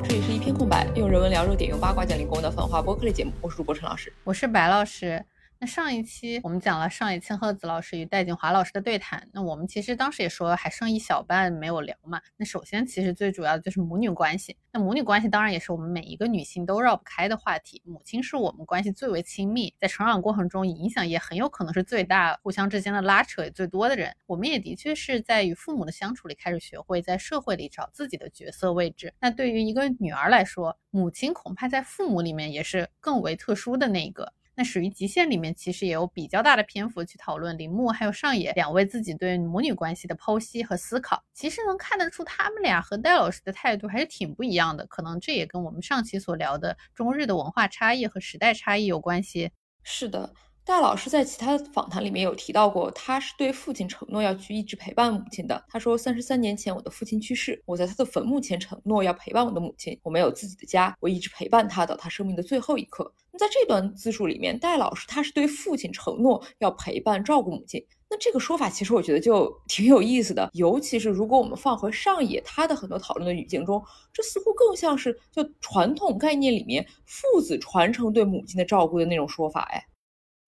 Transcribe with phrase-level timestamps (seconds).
[0.00, 3.32] 这里是一片空白，用人文聊热点，用八卦讲理工的反话播客类节目。
[3.40, 5.24] 我是主播陈老师，我是白老师。
[5.62, 12.20] 那上一期我们讲了上野千鹤子老师与戴锦华老师的对谈，那我们其实当时也说还剩一小半没有聊嘛。
[12.36, 17.80] 那首先其实最主要的就是母女关系，那母女关系当然也是我们每一个女性都绕不开的话题。
[17.84, 24.12] 母亲是我们关系最为亲密，在成长过程中影响也很有可能是最大，互相之间的拉扯也最多的人。
[24.26, 29.14] 我们也的确是在与父母的相处里开始学会在社会里找自己的角色位置。
[29.20, 34.32] 那对于一个女儿来说，母亲恐怕在父母里面也是更为特殊的那一个。
[34.54, 41.22] 那属于极限里面，其实也有比较大的篇幅去讨论铃木还有上野两位自己对母女关系的剖析和思考。
[41.32, 49.50] 其实能看得出他们俩和戴老师的态度还是挺不一样的，可能这也跟我们上期所聊的中日的文化差异和时代差异有关系。
[49.82, 50.32] 是的。
[50.64, 55.60] 戴老师在其他访谈里面有提到过，他是对父亲承诺要去一直陪伴母亲的。
[55.68, 59.98] 他说，三十三年前我的父亲去世，我在他的坟墓前承诺要陪伴我的母亲。
[60.04, 63.12] 我没有自己的家，我一直陪伴他到他生命的最后一刻。
[63.32, 67.84] 那在这段自述里面，戴老师他是对父亲承诺要陪伴照顾母亲。
[68.08, 79.84] 那这个说法其实我觉得就 挺有意思的，尤其是如果我们放回上野他的很多讨论的语境中，这似乎更像是就传统概念里面父子传承对母亲的照顾的那种说法，哎。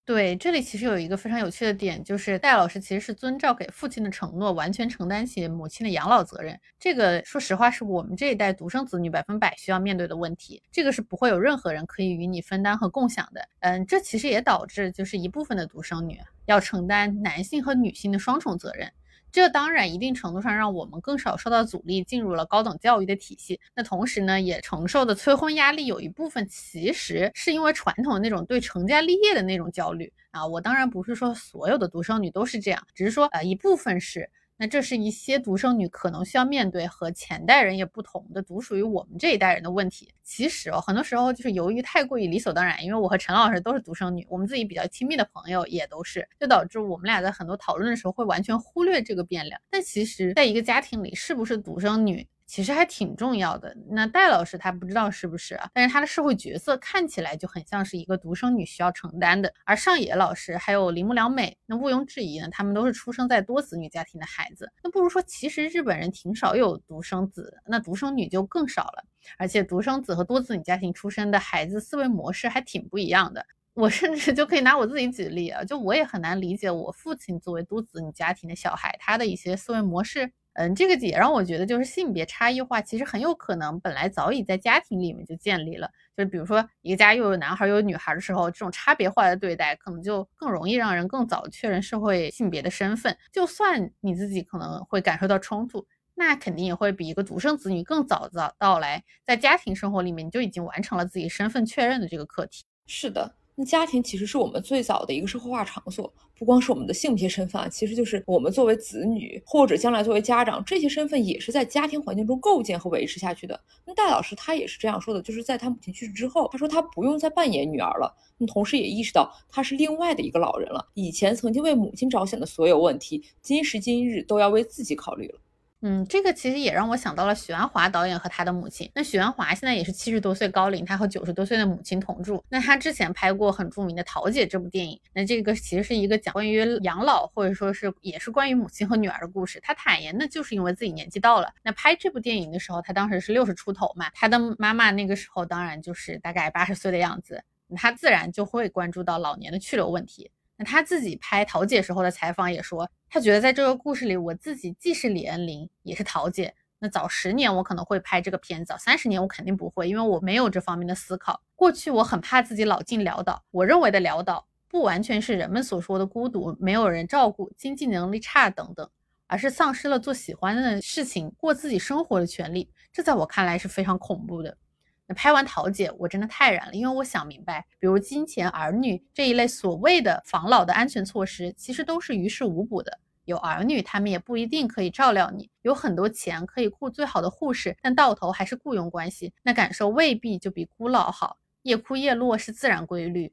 [0.06, 6.60] 对，这里其实有一个非常有趣的点，就是戴老师其实是遵照给父亲的承诺，完全承担起母亲的养老责任。
[6.78, 13.48] 这个说实话是我们这一代独生子女百分百需要面对的问题，这个是不会有任何人可以与你分担和共享的。
[13.60, 18.92] 嗯，这其实也导致就是一部分的独生女要承担男性和女性的双重责任。
[19.34, 23.58] 这当然一定程度上让我们更少受到阻力，进入了高等教育的体系。
[23.74, 30.46] 那同时呢，也承受的催婚压力有一部分其实是因为传统那种对成家立业的那种焦虑啊。
[30.46, 34.30] 我当然不是说所有的独生女都是这样，只是说呃一部分是。
[34.56, 40.14] 那这是一些独生女可能需要面对和前代人也不同的，独属于我们这一代人的问题。
[40.22, 49.60] 其实哦，很多时候就是由于太过于理所当然，因为我和陈老师都是独生女，我们自己比较亲密的朋友也都是，就导致我们俩在很多讨论的时候会完全忽略这个变量。
[49.68, 52.26] 但其实，在一个家庭里，是不是独生女？
[52.46, 53.74] 其实还挺重要的。
[53.88, 59.52] 那戴老师他不知道是不是，但是他的社会角色看起来就很像是一个独生女需要承担的。
[59.64, 64.70] 而上野老师还有铃木良美，那毋庸置疑呢，他们都是出生在多子女家庭的孩子。
[64.82, 69.04] 那不如说，其实日本人挺少有独生子，那独生女就更少了。
[69.38, 73.44] 而且独生子和多子女家庭出生的孩子思维模式还挺不一样的。
[73.72, 80.30] 我甚至就可以拿我自己举例啊，就我也很难理解我父亲作为多子女家庭的小孩，他的一些思维模式。
[80.54, 85.88] 嗯，这个也让我觉得，就是性别差异化其实很有可能本来早已在家庭里面就建立了。
[86.16, 93.16] 就是比如说一个家又有男孩又有女孩的时候，这种差别化的对待可能就更容易让人更早确认社会性别的身份。
[93.32, 102.64] 就算你自己可能会感受到冲突，那肯定也会比一个独生子女更早早到来，在家庭生活里面你就已经完成了自己身份确认的这个课题。
[102.86, 103.34] 是的。
[103.56, 113.60] 那家庭其实是我们最早的一个社会化场所，不光是我们的性别身份啊，其实就是我们作为子女或者将来作为家长，这些身份也是在家庭环境中构建和维持下去的。
[113.86, 125.38] 那戴老师他也是这样说的，就是在他母亲去世之后，他说他不用再扮演女儿了，那同时也意识到他是另外的一个老人了，以前曾经为母亲着想的所有问题，今时今日都要为自己考虑了。
[125.86, 128.90] 嗯，这个其实也让我想到了许鞍华导演和他的母亲。
[128.94, 132.42] 那许鞍华现在也是七十多岁高龄，他和九十多岁的母亲同住。
[132.48, 139.60] 那他之前拍过很著名的《桃姐》这部电影，那这个其实是一个讲关于养老或者说是也是关于母亲和女儿的故事。
[139.62, 141.52] 他坦言，那就是因为自己年纪到了。
[141.62, 147.44] 那拍这部电影的时候，他当时是六十出头嘛，他的妈妈那个时候当然就是大概八十岁的样子，
[147.76, 150.30] 他自然就会关注到老年的去留问题。
[150.56, 156.54] 那他自己拍桃姐时候的采访也说，他觉得在这个故事里，我自己既是李恩林，也是桃姐。
[156.78, 161.40] 那早十年我可能会拍这个片，早三十年我肯定不会，因为我没有这方面的思考。
[161.56, 168.88] 过去我很怕自己老进潦倒，我认为的潦倒，不完全是人们所说的孤独、没有人照顾、经济能力差等等，
[169.26, 172.70] 而是丧失了做喜欢的事情、过自己生活的权利。
[172.92, 174.56] 这在我看来是非常恐怖的。
[175.06, 182.98] 那拍完桃姐，我真的太燃了，因为我想明白，比如金钱、儿女这一类所谓的防老的安全措施，其实都是于事无补的。
[183.24, 191.38] 有儿女，他们也不一定可以照料你；有很多钱可以雇最好的护士，但到头还是雇佣关系，那感受未必就比孤老好。
[191.62, 193.32] 夜哭夜落是自然规律。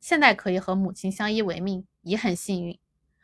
[0.00, 2.78] 现在可以和母亲相依为命，已很幸运。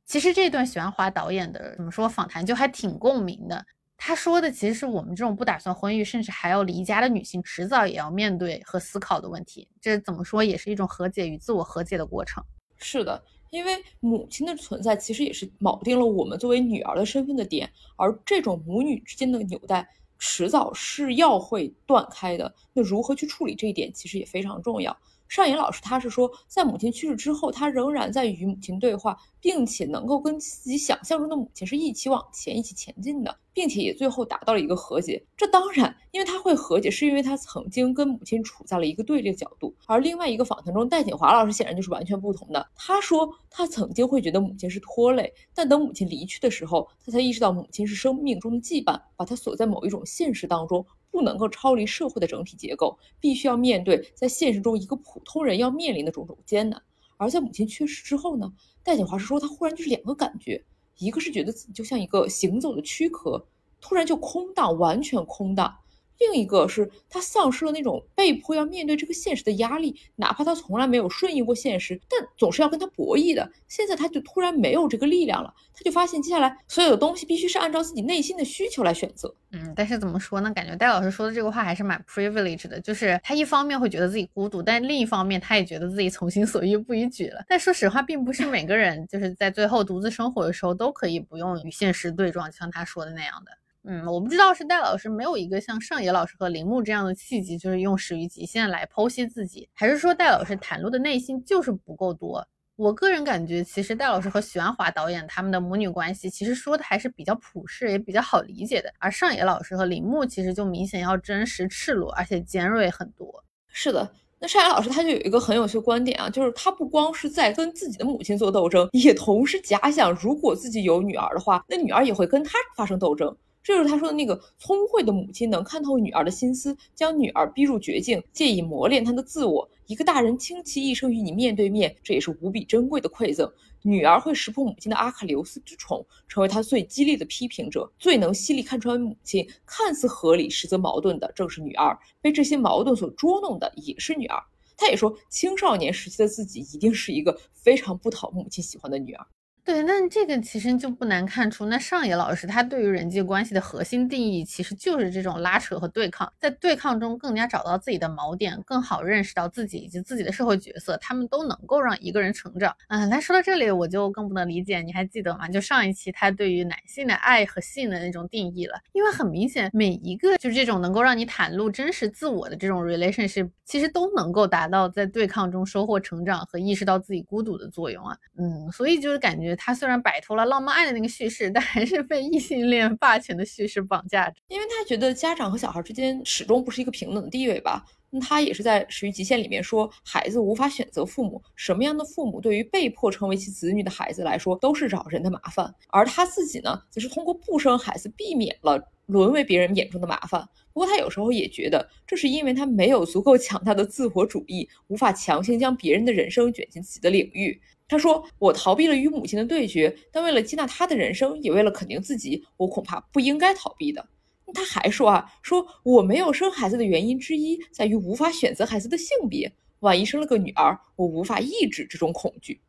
[0.05, 3.65] 其实这段许鞍华导演的怎么说访谈就还挺共鸣的。
[4.01, 9.69] 他说的其实是我们这种不打算婚育，甚至还要离家的女性，迟早也要面对和思考的问题。
[9.81, 12.43] 这怎么说也是一种和解与自我和解的过程。
[12.79, 19.87] 是的，因为母亲的存在其实也是铆定了我们作为女儿的身份的点，而这种母女之间的纽带，
[20.17, 22.55] 迟早是要会断开的。
[22.73, 24.97] 那如何去处理这一点，其实也非常重要。
[25.29, 35.23] 尚野老师他是说，在母亲去世之后，他仍然在与母亲对话，并且能够跟自己想象中的母亲是一起往前、一起前进的，并且也最后达到了一个和解。
[35.37, 39.75] 这当然，因为他会和解，是因为他曾经跟母亲处在了一个对立的角度。
[39.87, 42.67] 而另外一个访谈中，戴锦华老师显然就是完全不同的。
[42.75, 50.87] 他说，他曾经会觉得母亲是拖累，但等母亲离去的时候，他才意识到母亲是生命中的羁绊，把他锁在某一种现实当中。
[51.11, 56.83] 不能够超离社会的整体结构，必须要面对在现实中一个普通人要面临的种种艰难。
[57.17, 58.53] 而在母亲去世之后呢？
[58.85, 60.65] 戴锦华是说，他忽然就是两个感觉，
[60.99, 63.45] 一个是觉得自己就像一个行走的躯壳，
[63.81, 65.77] 突然就空荡，完全空荡。
[66.19, 73.51] 另一个是他丧失了那种被迫要面对这个现实的压力，哪怕他从来没有顺应过现实，但总是要跟他博弈的。
[73.69, 79.33] 现在他就突然没有这个力量了，他就发现接下来所有的东西必须是按照自己内心的需求来选择。
[79.53, 80.53] 嗯，但是怎么说呢？
[80.53, 87.45] 感觉戴老师说的这个话还是蛮 privilege 的，就是他一方面会觉得自己孤独，但另一方面他也觉得自己从心所欲不逾矩了。
[87.49, 93.53] 但说实话，并不是每个人就是在最后独自生活的时候都可以不用与现实对撞，像他说的那样的。
[93.91, 102.47] 嗯，我不知道是戴老师没有一个像上野老师和铃木这样的契机，就是用始于极限来剖析自己，还是说戴老师袒露的内心就是不够多？
[102.77, 108.93] 我个人感觉，其实戴老师和许鞍华导演他们的母女关系，其实说的还是比较普世，也比较好理解的。
[108.99, 113.43] 而上野老师和铃木其实就明显要真实、赤裸，而且尖锐很多。
[113.69, 114.07] 是的，
[114.39, 123.35] 那上野老师他就有一个很有趣的观点啊，就是他不光是在跟自己的母亲做斗争，也同时假想，如果自己有女儿的话，那女儿也会跟他发生斗争。
[123.69, 129.71] 这就是他说的那个聪慧的母亲能看透女儿的心思，将女儿逼入绝境，借以磨练她的自我。
[129.85, 133.47] 一个大人倾其一生与你面对面，这也是无比珍贵的馈赠。
[133.83, 141.95] 女儿会识破母亲的阿喀琉斯之宠，成为她最激烈的批评者，最能犀利看穿母亲看似合理实则矛盾的，正是女儿。
[142.23, 144.43] 被这些矛盾所捉弄的也是女儿。
[144.79, 149.27] 他也说，青少年时期的自己一定是一个非常不讨母亲喜欢的女儿。
[149.69, 162.75] 对，那这个其实就不难看出，那上野老师他对于人际关系的核心定义，其实就是这种拉扯和对抗，在对抗中更加找到自己的锚点，更好认识到自己以及自己的社会角色，他们都能够让一个人成长。
[162.89, 165.47] 嗯，那说到这里，我就更不能理解，你还记得吗？
[165.47, 178.17] 就上一期他对于男性的爱和性的那种定义了，因为很明显，每一个就是这种能够让你袒露真实自我的这种 relationship，其实都能够达到在对抗中收获成长和意识到自己孤独的作用啊。
[178.39, 179.58] 嗯，所以就是感觉。
[179.59, 184.37] 他虽然摆脱了浪漫爱的那个叙事，但还是被异性恋霸权的叙事绑架着。
[184.49, 187.85] 因为他觉得家长和小孩之间始终不是一个平等的地位吧。
[188.11, 195.71] 那他也是在《始于极限》里面说，孩子无法选择父母，什么样的父母对于被迫成为其子女的孩子来说都是扰人的麻烦。
[195.89, 200.43] 而他自己呢，则是通过不生孩子避免了沦为别人眼中的麻烦。
[200.73, 207.61] 不过他有时候也觉得，这是因为他没有足够强大的自我主义，无法强行将别人的人生卷进自己的领域。
[207.89, 214.07] 他说：“我逃避了与母亲的对决，但为了接纳她的人生，也为了肯定自己，我恐怕不应该逃避的。”
[214.55, 219.51] 他还说：“啊，说我没有生孩子的原因之一在于无法选择孩子的性别。
[219.81, 222.61] 万一生了个女儿，我无法抑制这种恐惧。”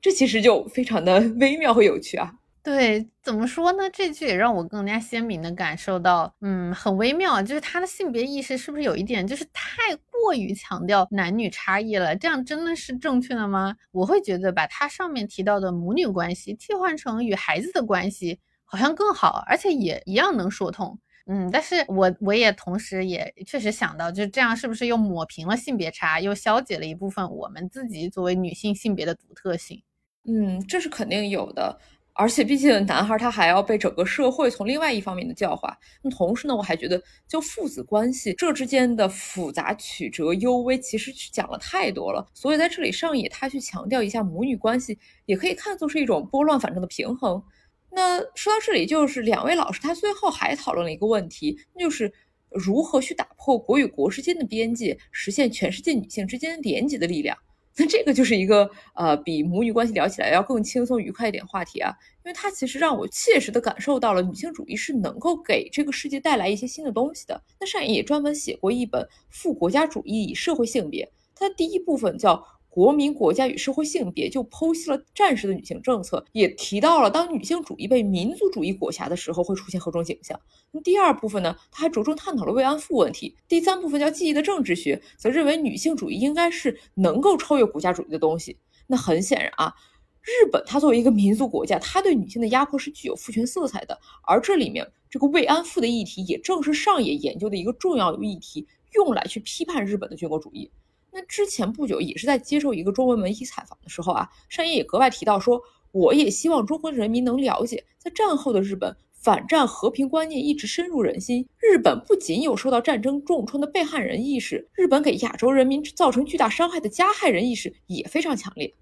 [0.00, 2.34] 这其实就非常的 微妙和有趣啊。
[2.64, 3.90] 对，怎么说呢？
[3.92, 12.16] 这句也让我更加鲜明的感受到，嗯，很微妙，就是他的性别意识是不是有一点，就是太过于强调男女差异了？
[12.16, 13.76] 这样真的是正确的吗？
[13.92, 20.98] 我会觉得把他上面提到的母女关系替换成与孩子的关系，好像更好，而且也一样能说通。
[21.26, 29.82] 嗯，但是我我也同时也确实想到，就这样是不是又抹平了性别差，又消解了一部分我们自己作为女性性别的独特性？
[30.26, 31.78] 嗯，这是肯定有的。
[32.16, 35.76] 而且，毕竟男孩他还要被整个社会从另外一方面的教化。
[36.00, 42.24] 那同时呢，我还觉得，就父子关系这之间的复杂曲折、幽微，其实是讲了太多了。
[42.32, 47.42] 所以在这里，上野他去强调一下母女关系，也可以看作是一种拨乱反正的平衡。
[47.90, 52.12] 那说到这里，就是两位老师他最后还讨论了一个问题，那就是
[52.50, 57.36] 如何去打破国与国之间的边界，实现全世界女性之间连接的力量。
[57.76, 61.92] 那这个就是一个呃，比母女关系聊起来要更轻松愉快一点话题啊，
[62.24, 67.42] 因为它其实让我切实的感受到了女性主义是能够给这个世界带来一些新的东西的。
[67.58, 71.04] 那上野也专门写过一本《副国家主义与社会性别》，
[71.34, 72.46] 它的第一部分叫。
[72.74, 80.40] 国民、国家与社会性别就剖析了战时的女性政策，也提到了当女性主义被民族主义裹挟的时候会出现何种景象。
[80.72, 83.36] 那第二部分呢，他还着重探讨了慰安妇问题。
[83.46, 88.58] 第三部分叫记忆的政治学，则认为女性主义应该是能够超越国家主义的东西。
[88.88, 89.72] 那很显然啊，
[90.20, 100.68] 日本它作为一个民族国家，它对女性的压迫是具有父权色彩的，而这里面这个慰安妇的议题，也正是上野研究的一个重要议题，用来去批判日本的军国主义。
[101.14, 108.94] 那之前不久也是在接受一个中文媒体采访的时候啊，上野也格外提到说，我也希望中国人民能了解，在战后的日本。
[109.12, 111.48] 反战和平观念一直深入人心。
[111.56, 118.74] 日本不仅有受到战争重创的被害人意识，日本给亚洲人民造成巨大伤害的加害人意识也非常强烈。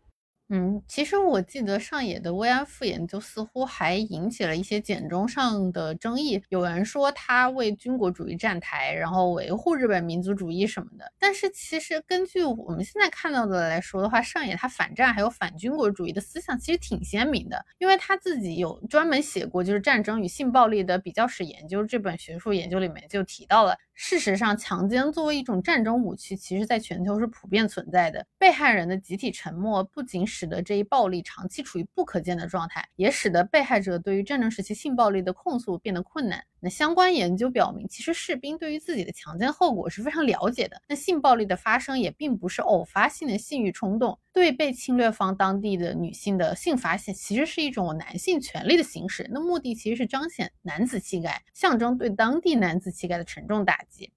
[0.55, 6.43] 嗯，其实我记得上野的慰安妇研究似乎还引起了一些简中上的争议。
[6.51, 11.11] 有人说他为军国主义站台，然后维护日本民族主义什么的。
[11.19, 23.75] 但是其实根据我们现在看到的来说的话，上野他反战还有反军国主义的思想其实挺鲜明的，因为他自己有专门写过就是《战争与性暴力的比较史研究》这本学术研究里面就提到了。
[24.05, 28.27] 事实上，强奸作为一种战争武器，其实在全球是普遍存在的。
[28.37, 36.43] 被害人的集体沉默，不仅使得这一暴力长期处于不可见的状态，也使得被害者对于战争时期性暴力的控诉变得困难。
[36.65, 40.81] 那相关研究表明，其实士兵对于自己的强奸后果是非常了解的。
[40.89, 49.29] 那性暴力的发生也并不是偶发性的性欲冲动，对被侵略方当地的女性的性发现，其实是一种男性权利的形式。
[49.33, 54.13] 那目的其实是彰显男子气概，象征对当地男子气概的沉重打击。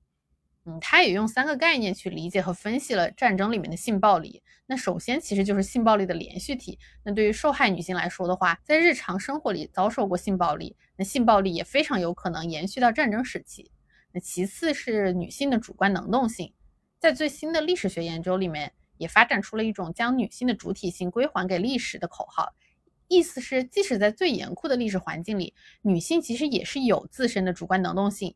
[0.68, 4.42] 嗯，他也用三个概念去理解和分析了战争里面的性暴力。
[4.66, 6.80] 那首先其实就是性暴力的连续体。
[7.04, 13.70] 那对于受害女性来说的话，在日常生活里遭受过性暴力，那性暴力也非常有可能延续到战争时期。
[14.12, 16.52] 那其次是女性的主观能动性，
[17.00, 22.56] 在最新的历史学研究里面，也发展出了一种将女性的主体性归还给历史的口号，
[23.08, 25.54] 意思是即使在最严酷的历史环境里，
[25.84, 28.34] 女性其实也是有自身的主观能动性。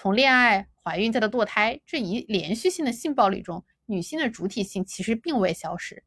[0.00, 6.04] 从恋爱、怀孕再到堕胎这一连续性的性暴力中，女性的主体性其实并未消失。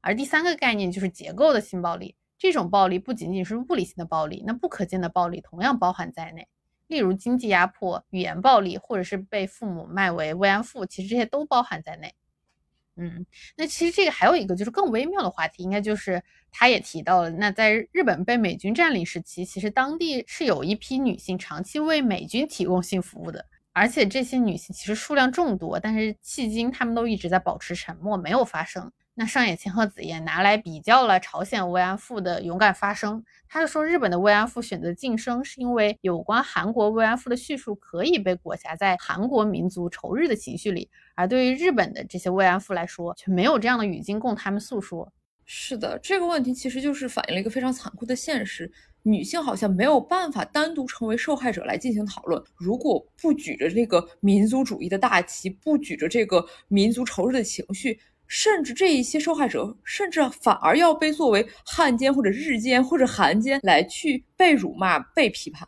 [0.00, 6.48] 而第三个概念就是结构的性暴力，这种暴力不仅仅是物理性的暴力，那不可见的暴力同样包含在内，
[6.86, 12.14] 例如经济压迫、语言暴力，或者是被父母卖为慰安妇，其实这些都包含在内。
[12.96, 13.26] 嗯，
[13.56, 28.90] 那其实这个还有一个就是更微妙的话题，应该就是他也提到了，那在日本被美军占领时期，其实当地是有一批女性长期为美军提供性服务的，而且这些女性其实数量众多，但是迄今她们都一直在保持沉默，没有发声。
[29.18, 45.10] 那上野千鹤子也拿来比较了朝鲜慰安妇的勇敢发声，他就说日本的慰安妇选择晋升，是因为有关韩国慰安妇的叙述可以被裹挟在韩国民族仇日的情绪里，而对于日本的这些慰安妇来说，却没有这样的语境供他们诉说。
[45.46, 48.70] 是的，这个问题其实就是反映了一个非常残酷的现实：
[49.02, 52.42] 女性好像没有办法单独成为受害者来进行讨论。
[52.54, 57.98] 如果不举着这个民族主义的大旗，不举着这个民族仇日的情绪。
[58.28, 65.66] 甚至这一些受害者，甚至反而要被作为汉奸或者日奸或者韩奸来去被辱骂、被批判。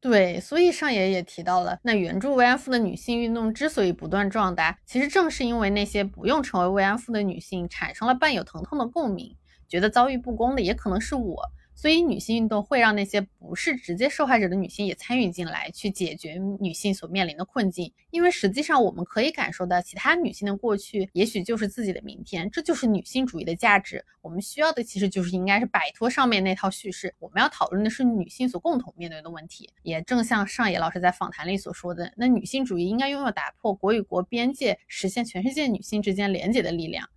[0.00, 9.36] 对，所以上野也提到了，那援助慰安妇的女性运动之所以不断壮大，其实正是因为那些不用成为慰安妇的女性产生了伴有疼痛的共鸣，
[9.68, 11.42] 觉得遭遇不公的也可能是我。
[11.80, 17.92] 所以，女性运动会让那些不是直接受害者的女性也参与进来，去解决女性所面临的困境。
[18.10, 24.04] 因为实际上，我们可以感受到，其他女性的过去也许就是自己的明天，这就是女性主义的价值。
[24.22, 29.70] 我们需要的其实就是应该是摆脱上面那套叙事，我们要讨论的是女性所共同面对的问题。
[29.84, 37.08] 也正像上野老师在访谈里所说的，那女性主义应该拥有打破国与国边界，实现全世界女性之间连结的力量。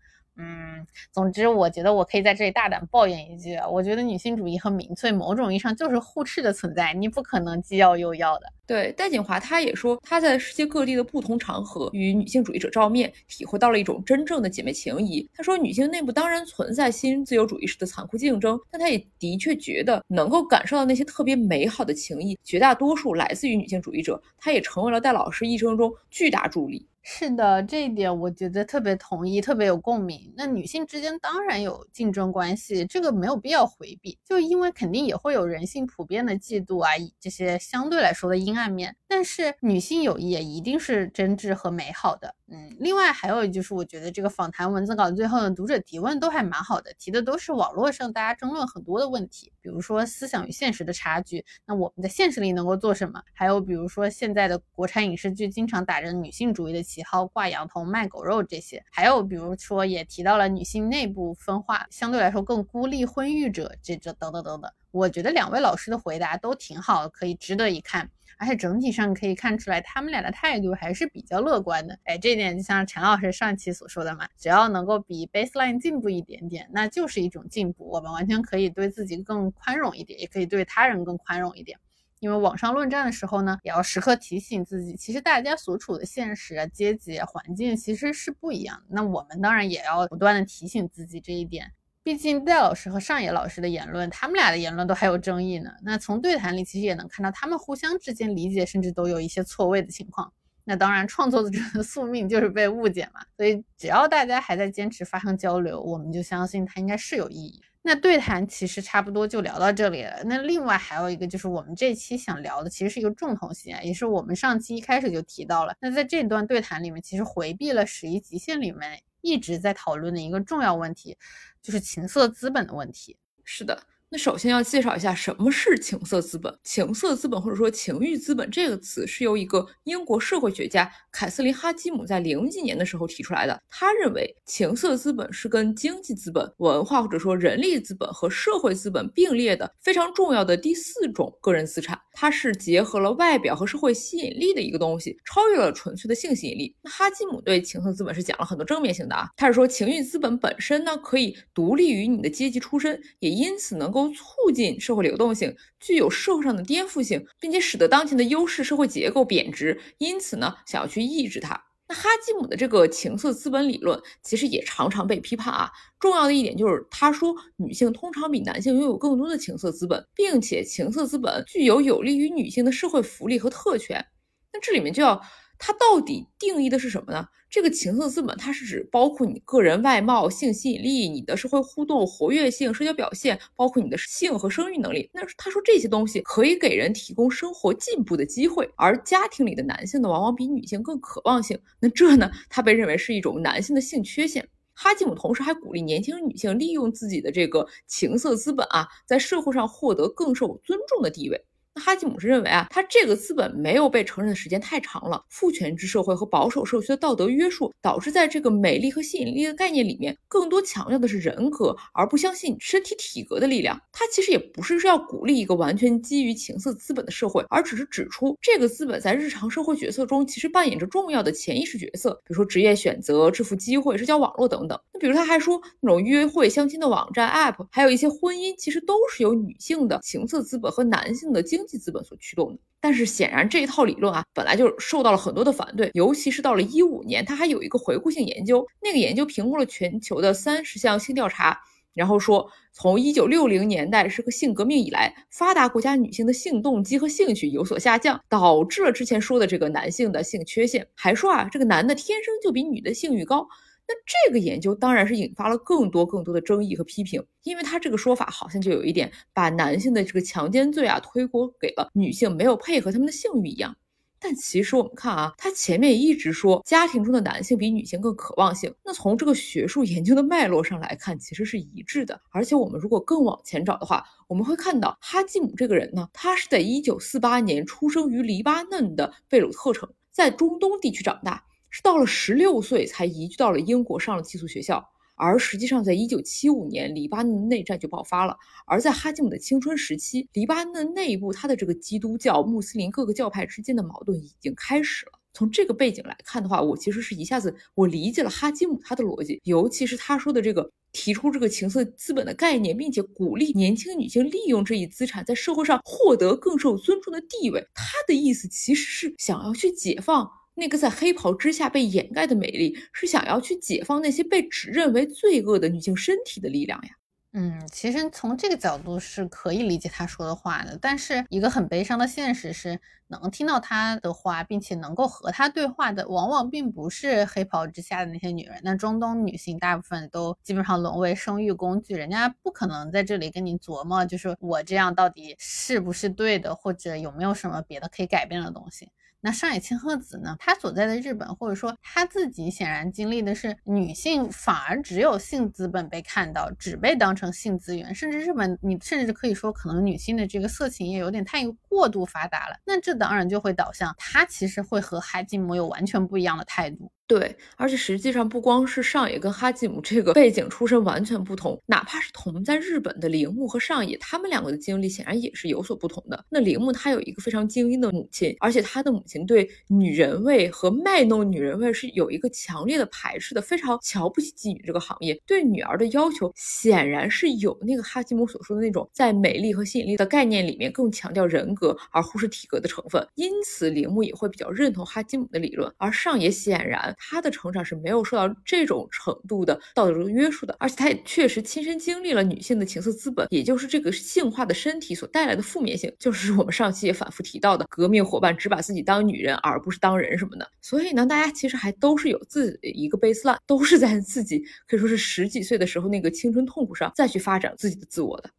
[0.41, 8.51] 嗯，总之，我觉得我可以在这里大胆抱怨一句，我觉得女性主义和民粹某种意义上就是互斥的存在，你不可能既要又要的。
[8.65, 15.29] 对，戴锦华他也说，他在世界各地的不同场合与女性主义者照面，体会到了一种真正的姐妹情谊。
[15.36, 24.19] 他说，女性内部当然存在新自由主义式的残酷竞争，但他也的确觉得能够感受到那些特别美好的情谊，绝大多数来自于女性主义者。
[24.38, 26.88] 他也成为了戴老师一生中巨大助力。
[27.03, 30.31] 是的，这一点我觉得特别同意，特别有共鸣。
[30.38, 38.96] 那女性之间当然有竞争关系，这个没有必要回避，就因为肯定也会有人性普遍的嫉妒啊，这些相对来说的阴暗面。
[39.08, 42.36] 但是女性友谊也一定是真挚和美好的。
[42.48, 53.22] 嗯，另外还有就是，我觉得这个访谈文字稿最后的读者提问都还蛮好的，提的都是网络上大家争论很多的问题，比如说思想与现实的差距，那我们在现实里能够做什么？
[53.34, 64.69] 还有比如说现在的国产影视剧经常打着女性主义的喜好挂羊头卖狗肉这些，还有比如说也提到了女性内部分化，相对来说更孤立婚育者这这等等等等。
[64.91, 68.10] 我觉得两位老师的回答都挺好，可以值得一看。
[68.38, 71.98] 而且整体上可以看出来他们俩的态度还是比较乐观的。
[72.05, 77.88] 哎，这点就像陈老师上期所说的嘛，只要能够比 baseline 进步一点点，那就是一种进步。
[77.88, 81.77] 我们完全可以对自己更宽容一点，也可以对他人更宽容一点。
[82.22, 88.86] 因为网上论战的时候呢，也要时刻提醒自己，其实大家所处的现实啊、阶级啊、环境其实是不一样的。
[88.90, 91.72] 那我们当然也要不断的提醒自己这一点。
[92.04, 95.72] 毕竟戴老师和上野老师的言论，他们俩的言论都还有争议呢。
[95.84, 100.32] 那从对谈里其实也能看到，他们互相之间理解甚至都有一些错位的情况。
[100.63, 103.22] 那当然，创作者的 宿命就是被误解嘛。
[103.36, 107.62] 所以只要大家还在坚持发生交流，我们就相信它应该是有意义。
[107.83, 110.23] 那对谈其实差不多就聊到这里了。
[110.25, 115.73] 那另外还有一个就是我们这期想聊的，其实是一个重头戏啊，也是我们上期一开始就提到了。
[115.79, 121.17] 那在这段对谈里面，其实回避了《十一极限》里面一直在讨论的一个重要问题，
[121.61, 123.17] 就是情色资本的问题。
[123.43, 123.81] 是的。
[124.13, 126.53] 那首先要介绍一下什么是情色资本。
[126.65, 133.58] 情色资本或者说情欲资本这个词是由一个英国社会学家凯瑟琳·哈基姆在零几年的时候提出来的。
[133.70, 141.98] 他认为情色资本是跟经济资本、文化或者说人力资本和社会资本并列的非常重要的第四种个人资产。
[142.12, 146.75] 它是结合了外表和社会吸引力的一个东西，超越了纯粹的性吸引力。
[146.82, 149.30] 那哈基姆对情色资本是讲了很多正面性的啊。
[149.38, 154.00] 他是说情欲资本本身呢可以独立于你的阶级出身，也因此能够。
[154.10, 161.62] 促进社会流动性，具有社会上的颠覆性，并且使得当前的优势社会结构贬值，因此呢，想要去抑制它。
[161.88, 165.70] 那哈基姆的这个情色资本理论其实也常常被批判啊。
[166.00, 174.05] 重要的一点就是，他说女性通常比男性拥有更多的情色资本，并且情色资本具有有利于女性的社会福利和特权。
[174.53, 175.22] 那这里面就要。
[175.63, 177.24] 它到底定义的是什么呢？
[177.48, 185.08] 这个情色资本，它是指包括你个人外貌、性吸引力、你的社会互动、活跃性、社交表现，包括你的性和生育能力。
[185.13, 191.60] 那他说这些东西可以给人提供生活进步的机会，而家庭里的男性呢，往往比女性更渴望性。
[191.80, 194.48] 那这呢，它被认为是一种男性的性缺陷。
[194.74, 201.46] 哈基姆同时还鼓励年轻女性利用自己的这个情色资本啊，在社会上获得更受尊重的地位。
[201.74, 213.79] 那哈基姆是认为啊，他这个资本没有被承认的时间太长了，父权制社会和保守社区的道德约束，导致在这个美丽和吸引力的概念里面，更多强调的是人格，而不相信身体体格的力量。
[213.94, 224.77] 他其实也不是要鼓励一个完全基于情色资本的社会，而只是指出这个资本在日常社会角色中其实扮演着重要的潜意识角色，比如说职业选择、致富机会、社交网络等等。
[225.01, 241.59] 比如他还说，那种约会相亲的网站、App，还有一些婚姻，其实都是由女性的情色资本和男性的经济资本所驱动的，但是显然这一套理论啊，本来就受到了很多的反对，尤其是到了一五年，他还有一个回顾性研究，那个研究评估了全球的三十项性调查，
[241.96, 253.48] 然后说从一九六零年代是个性革命以来，发达国家女性的性动机和兴趣有所下降，导致了之前说的这个男性的性缺陷，还说啊，这个男的天生就比女的性欲高。
[253.92, 263.75] 那这个研究当然是引发了更多更多的争议和批评，因为他这个说法好像就有一点把男性的这个强奸罪啊推锅给了女性没有配合他们的性欲一样。
[264.18, 272.22] 但其实我们看啊，他前面一直说家庭中的男性比女性更渴望性，那从这个学术研究的脉络上来看，其实是一致的。
[272.30, 281.44] 而且我们如果更往前找的话，我们会看到哈基姆这个人呢，他是在一九四八年出生于黎巴嫩的贝鲁特城，在中东地区长大。
[281.72, 295.14] 是到了十六岁才移居到了英国上了寄宿学校，而实际上在一九七五年黎巴嫩内战就爆发了，而在哈基姆的青春时期，黎巴嫩内部他的这个基督教、穆斯林各个教派之间的矛盾已经开始了。
[295.34, 307.66] 从这个背景来看的话，我其实是一下子我理解了哈基姆他的逻辑，尤其是他说的这个提出这个情色资本的概念，并且鼓励年轻女性利用这一资产在社会上获得更受尊重的地位。
[307.74, 310.29] 他的意思其实是想要去解放。
[310.53, 316.90] 那个在黑袍之下被掩盖的美丽，是想要去解放那些被指认为罪恶的女性身体的力量呀。
[317.33, 320.77] 嗯，其实从这个角度是可以理解他说的话的。
[320.81, 328.59] 但是一个很悲伤的现实是，能听到他的话，并且能够和他对话的，往往并不是黑袍之下的那些女人。
[328.66, 338.92] 那中东女性大部分都基本上沦为生育工具，人家不可能在这里跟你琢磨，就是我这样到底是不是对的，或者有没有什么别的可以改变的东西。
[339.22, 340.36] 那上野千鹤子呢？
[340.40, 352.55] 她所在的日本，或者说她自己显然经历的是女性反而只有性资本被看到，只被当成性资源，甚至日本你甚至可以说可能女性的这个色情业有点太过度发达了。
[352.66, 356.92] 那这当然就会导向她其实会和海静母有完全不一样的态度。
[357.11, 366.24] 对，而且实际上不光是上野跟哈基姆这个背景出身完全不同，哪怕是同在日本的铃木和上野，他们两个的经历显然也是有所不同的。
[366.29, 386.95] 那铃木他有一个非常精英的母亲，而且他的母亲对女人味和卖弄女人味是有一个强烈的排斥的，非常瞧不起妓女这个行业，对女儿的要求显然是有那个哈基姆所说的那种在美丽和吸引力的概念里面更强调人格而忽视体格的成分，因此铃木也会比较认同哈基姆的理论，而上野显然。
[387.01, 400.48] 他的成长是没有受到这种程度的道德约束的，而且他也确实亲身经历了女性的情色资本，也就是这个性化的身体所带来的负面性，就是我们上期也反复提到的革命伙伴只把自己当女人而不是当人什么的。
[400.61, 408.29] 所以呢，大家其实还都是有自己一个 baseline，都是在自己可以说是十几岁的时候那个青春痛苦上再去发展自己的自我的。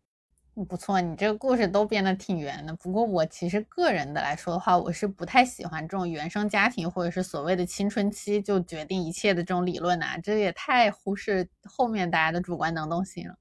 [0.68, 2.74] 不错，你这个故事都编得挺圆的。
[2.76, 13.34] 不过我其实个人的来说的话，我是不太喜欢这种原生家庭或者是所谓的青春期就决定一切的这种理论呐，这也太忽视后面大家的主观能动性了。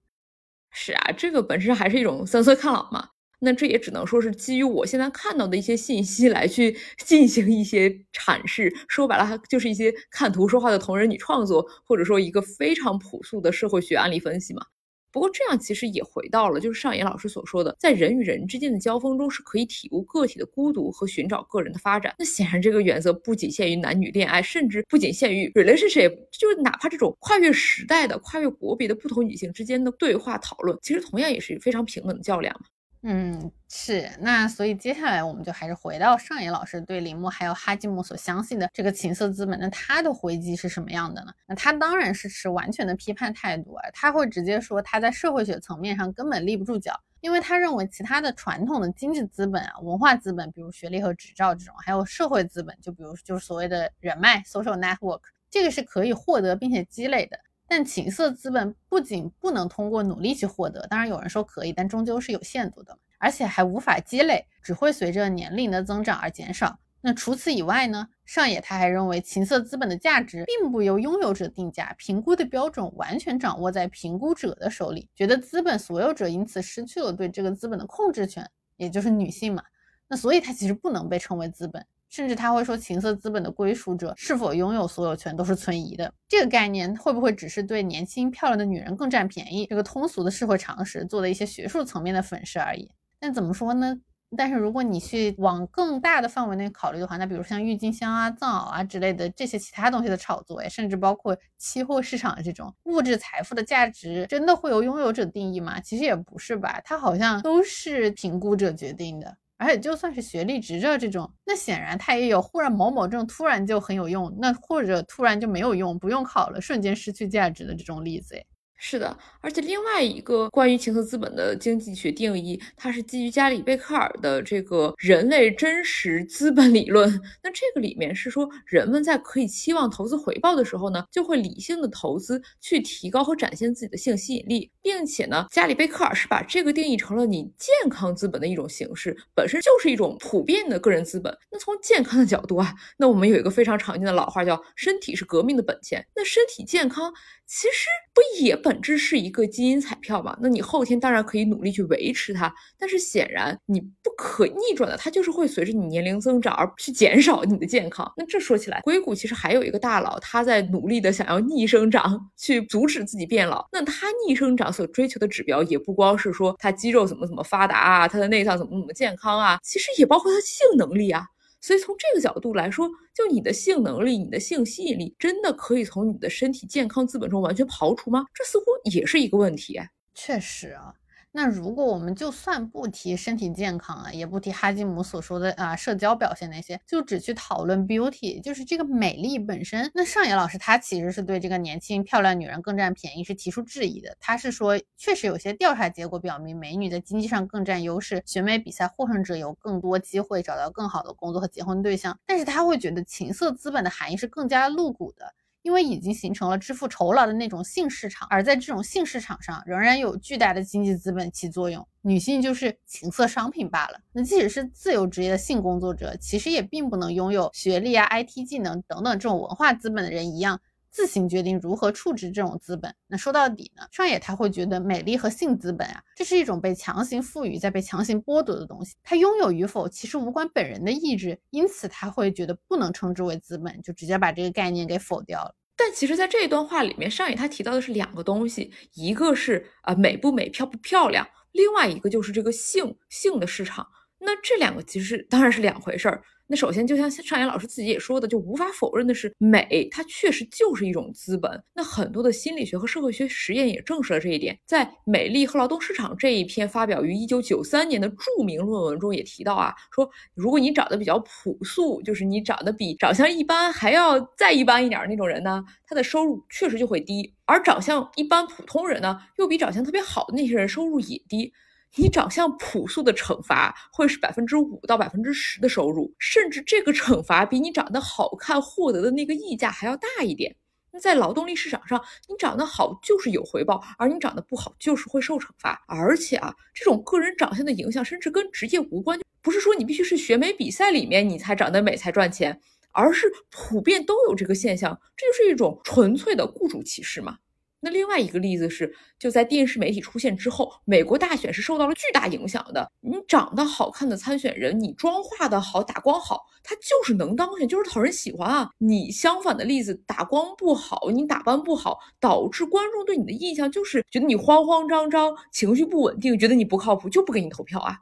[0.71, 3.10] 是啊，这个本身还是一种三岁看老嘛。
[3.43, 8.74] 那这也只能说是基于我现在看到的一些信息来去 进行一些阐释。
[8.88, 14.65] 说白了，就是一些看图说话的同人女创作，或者说一个非常朴素的社会学案例分析嘛。
[15.12, 22.15] 不过这样其实也回到了，就是上野老师所说的，在人与人之间的交锋中，是可以体悟个体的孤独和寻找个人的发展。
[22.17, 32.65] 那显然这个原则不仅限于男女恋爱，甚至不仅限于 relationship，就是哪怕这种跨越时代的、跨越国别的不同女性之间的对话讨论，其实同样也是非常平等的较量嘛。
[33.03, 41.33] 嗯，是那，所以接下来我们就还是回到上野老师对铃木还有哈基姆所相信的这个情色资本，那他的回击是什么样的呢？
[41.47, 57.39] 那他当然是持完全的批判态度啊，他会直接说他在社会学层面上根本立不住脚，因为他认为其他的传统的经济资本啊、文化资本，比如学历和执照这种，还有社会资本，就比如就是所谓的人脉 （social network），这个是可以获得并且积累的。
[57.71, 66.77] 但情色资本不仅不能通过努力去获得，当然有人说可以，但终究是有限度的，而且还无法积累，只会随着年龄的增长而减少。
[66.99, 68.10] 那除此以外呢？
[68.25, 79.63] 上野他还认为，情色资本的价值并不由拥有者定价，评估的标准完全掌握在评估者的手里，觉得资本所有者因此失去了对这个资本的控制权，也就是女性嘛。
[80.10, 81.86] 那所以它其实不能被称为资本。
[82.12, 86.13] 甚至他会说，情色资本的归属者是否拥有所有权都是存疑的。
[86.28, 92.91] 这个概念会不会只是对年轻漂亮的女人更占便宜这个通俗的社会常识做的一些学术层面的粉饰而已？
[93.19, 93.95] 但怎么说呢？
[94.38, 105.82] 但是如果你去往更大的范围内考虑的话，那比如像郁金香啊、藏獒啊之类的这些其他东西的炒作，甚至包括期货市场这种物质财富的价值，真的会由拥有者定义吗？
[105.82, 109.36] 其实也不是吧，它好像都是评估者决定的。
[109.62, 118.43] 而且就算是学历执照这种，那显然它也有忽然某某证突然就很有用，那或者突然就没有用，不用考了，瞬间失去价值的这种例子。
[118.83, 127.07] 是的，而且另外一个关于情色资本的经济学定义，它是基于加里贝克尔的这个人类真实资本理论。
[127.43, 141.31] 那这个里面是说，人们在可以期望投资回报的时候呢，就会理性的投资，去提高和展现自己的性吸引力，并且呢，加里贝克尔是把这个定义成了你健康资本的一种形式，本身就是一种普遍的个人资本。
[141.51, 146.03] 那从健康的角度啊，那我们有一个非常常见的老话叫“身体是革命的本钱”。
[146.17, 147.13] 那身体健康。
[147.53, 150.38] 其实不也本本质是一个基因彩票嘛？
[150.41, 158.10] 那你后天当然可以努力去维持它，但是显然你不可逆转的，它就是会随着你年龄增长而去减少你的健康。
[158.15, 163.67] 那这说起来，硅谷其实还有一个大佬，他在努力的想要逆生长，去阻止自己变老。
[163.73, 171.25] 那他逆生长所追求的指标，也不光是说他肌肉怎么怎么发达啊，他的内脏怎么怎么健康啊，其实也包括他性能力啊。
[171.62, 178.26] 所以从这个角度来说，就你的性能力、你的性吸引力，真的可以从你的身体健康资本中完全刨除吗？
[178.34, 179.80] 这似乎也是一个问题。
[180.13, 180.93] 确实啊。
[181.33, 189.89] 那如果我们就算不提身体健康啊，也不提哈基姆所说的啊社交表现那些，就只去讨论 beauty，就是这个美丽本身。
[189.93, 194.17] 那上野老师他其实是对这个年轻漂亮女人更占便宜是提出质疑的。
[194.19, 202.19] 他是说，确实有些调查结果表明，美女在经济上更占优势，选美比赛获胜者有更多机会找到更好的工作和结婚对象。
[202.25, 205.33] 但是他会觉得情色资本的含义是更加露骨的。
[205.63, 214.00] 因为已经形成了支付酬劳的那种性市场，而在这种性市场上，仍然有巨大的经济资本起作用，女性就是情色商品罢了。
[214.12, 220.60] 那即使是自由职业的性工作者，其实也并不能拥有学历啊、IT 技能等等这种文化资本的人一样，
[220.91, 222.93] 自行决定如何处置这种资本。
[223.08, 235.56] 那说到底呢，上野他会觉得美丽和性资本啊，这是一种被强行赋予、再被强行剥夺的东西，它拥有与否其实无关本人的意志，因此他会觉得不能称之为资本，就直接把这个概念给否掉了。
[235.77, 243.88] 但其实，在这一段话里面，上野他提到的是两个东西，一个是啊美不美、漂不漂亮，另外一个就是这个性性的市场。
[244.19, 246.21] 那这两个其实当然是两回事儿。
[246.51, 251.49] 那首先，就像上野老师自己也说的，就无法否认的是，美它确实就是一种资本。
[251.73, 254.59] 那很多的心理学和社会学实验也证实了这一点。
[254.65, 271.53] 在《美丽和劳动市场》这一篇发表于一九九三年的著名论文中也提到啊，说如果你长得比较朴素，就是你长得比长相一般还要再一般一点那种人呢，他的收入确实就会低；而长相一般普通人呢，又比长相特别好的那些人收入也低。
[271.95, 280.56] 你长相朴素的惩罚会是百分之五到百分之十的收入，甚至这个惩罚比你长得好看获得的那个溢价还要大一点。
[280.93, 285.84] 那在劳动力市场上，你长得好就是有回报，而你长得不好就是会受惩罚。
[285.88, 292.60] 而且啊，这种个人长相的影响甚至跟职业无关，不是说你必须是选美比赛里面你才长得美才赚钱，
[292.91, 297.38] 而是普遍都有这个现象，这就是一种纯粹的雇主歧视嘛。
[297.83, 302.87] 那另外一个例子是，就在电视媒体出现之后，美国大选是受到了巨大影响的。
[303.01, 308.69] 你长得好看的参选人，你妆化的好，打光好，他就是能当选，就是讨人喜欢啊。
[308.77, 317.97] 你相反的例子，打光不好，你打扮不好，导致观众对你的印象就是觉得你慌慌张张，情绪不稳定，觉得你不靠谱，就不给你投票啊。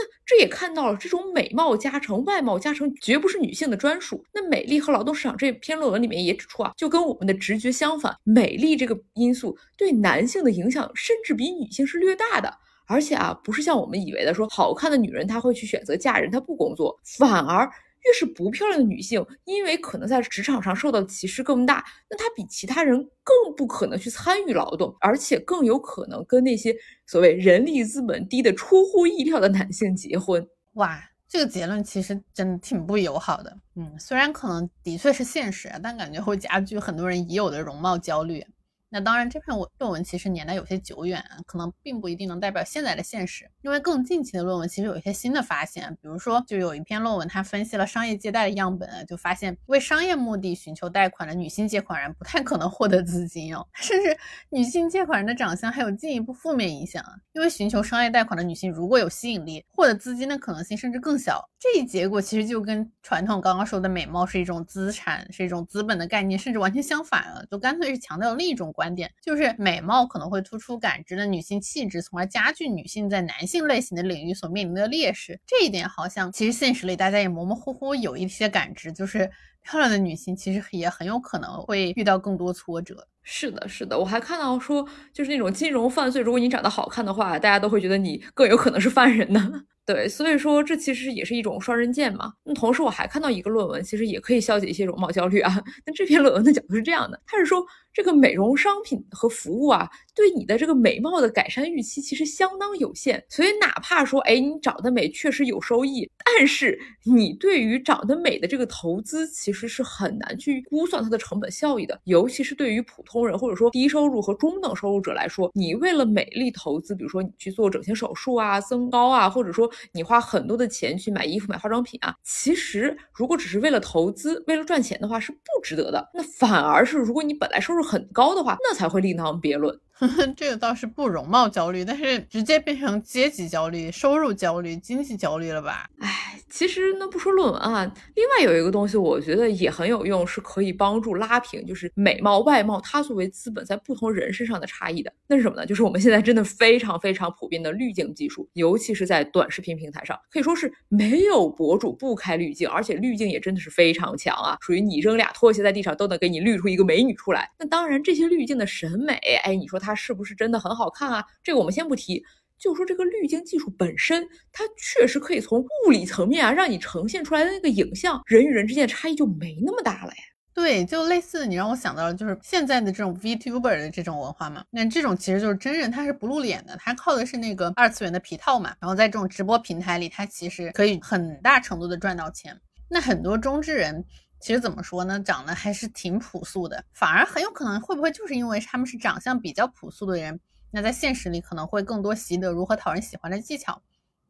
[0.00, 4.24] 那这也看到了，这种美貌加成、外貌加成绝不是女性的专属。
[4.32, 12.50] 那美丽和劳动市场这篇论文里面也指出啊，就跟我们的直觉相反，美丽这个因素对男性的影响甚至比女性是略大的。
[12.86, 17.70] 而且啊，不是像我们以为的说，好看的女人她会去选择嫁人，她不工作，反而。
[18.04, 26.74] 越是不漂亮的女性，因为可能在职场上受到的歧视更大，那她比其他人更不可能去参与劳动，而且更有可能跟那些
[27.06, 30.46] 所谓人力资本低的出乎意料的男性结婚。
[30.74, 33.56] 哇，这个结论其实真的挺不友好的。
[33.76, 38.44] 嗯，虽然可能的确是现实，但感觉会加剧很多人已有的容貌焦虑。
[38.92, 43.48] 那当然，这篇文论文其实年代有些久远，可能并不一定能代表现在的现实。
[43.62, 57.04] 因为更近期的论文其实有一些新的发现，比如说，就有一篇论文，它分析了商业借贷的样本，就发现为商业目的寻求贷款的女性借款人不太可能获得资金哦，甚至女性借款人的长相还有进一步负面影响。
[57.32, 61.48] 因为寻求商业贷款的女性如果有吸引力，获得资金的可能性甚至更小。
[61.60, 68.72] 这一结果其实就跟传统刚刚说的美貌是一种资产，是一种资本的概念，甚至完全相反了，就干脆是强调另一种。
[68.80, 75.38] 观点就是美貌可能会突出感知的女性气质，从而加剧女性在男性类型的领域所面临的劣势。
[75.46, 79.30] 这一点好像其实现实里大家也模模糊糊有一些感知，就是
[79.62, 83.06] 漂亮的女性其实也很有可能会遇到更多挫折。
[83.22, 89.62] 是的，是的，我还看到说，就是那种金融犯罪，如果你长得好看的话，大家都会觉得你更有可能是犯人呢。
[89.84, 92.32] 对，所以说这其实也是一种双刃剑嘛。
[92.44, 95.62] 那同时我还看到一个论文，其实也可以消解一些容貌焦虑啊。
[95.84, 97.64] 那这篇论文的角度是这样的，它是说。
[97.92, 103.24] 这个美容商品和服务啊，对你的这个美貌的改善预期其实相当有限。
[103.28, 112.00] 所以哪怕说，哎，你长得美确实有收益，但是你对于长得美的这个投资其实是很难去估算它的成本效益的。
[112.04, 126.10] 尤其是对于普通人或者说低收入和中等收入者来说，你为了美丽投资，比如说你去做整形手术啊、增高啊，或者说你花很多的钱去买衣服、买化妆品啊，其实如果只是为了投资、为了赚钱的话，是不值得的。
[126.14, 129.78] 那反而是如果你本来收入很高的话，那才会另当别论。
[130.36, 135.86] 这个倒是不容貌焦虑，但是直接变成阶级焦虑、收入焦虑、经济焦虑了吧？
[135.98, 137.84] 哎，其实那不说论文啊，
[138.14, 145.12] 另外有一个东西，我觉得也很有用，是可以帮助拉平，就是美貌、外貌它作为资本在不同人身上的差异的。
[145.26, 145.66] 那是什么呢？
[145.66, 157.50] 就是我们现在真的非常非常普遍的滤镜技术，尤其是在短视频平台上，可以说是没有博主不开滤镜，而且滤镜也真的是非常强啊，属于你扔俩拖鞋在地上都能给你滤出一个美女出来。
[157.58, 159.89] 那当然，这些滤镜的审美，哎，你说它。
[159.90, 161.24] 它是不是真的很好看啊？
[161.42, 162.22] 这个我们先不提，
[162.56, 170.22] 就说这个滤镜技术本身，它确实可以从物理层面啊，让你呈现出来的那个影像，人与人之间的差异就没那么大了呀。
[170.54, 174.64] 对，就类似你让我想到了，就是现在的这种 VTuber 的这种文化嘛。
[174.70, 178.72] 那这种其实就是真人，他是不露脸的，他靠的是那个二次元的皮套嘛。
[178.78, 182.56] 然后在这种直播平台里，他其实可以很大程度的赚到钱。
[182.88, 184.04] 那很多中之人。
[184.40, 193.80] 其实怎么说呢，长得还是挺朴素的，反而很有可能会不会就是因为他们是长相比较朴素的人，那在现实里可能会更多习得如何讨人喜欢的技巧，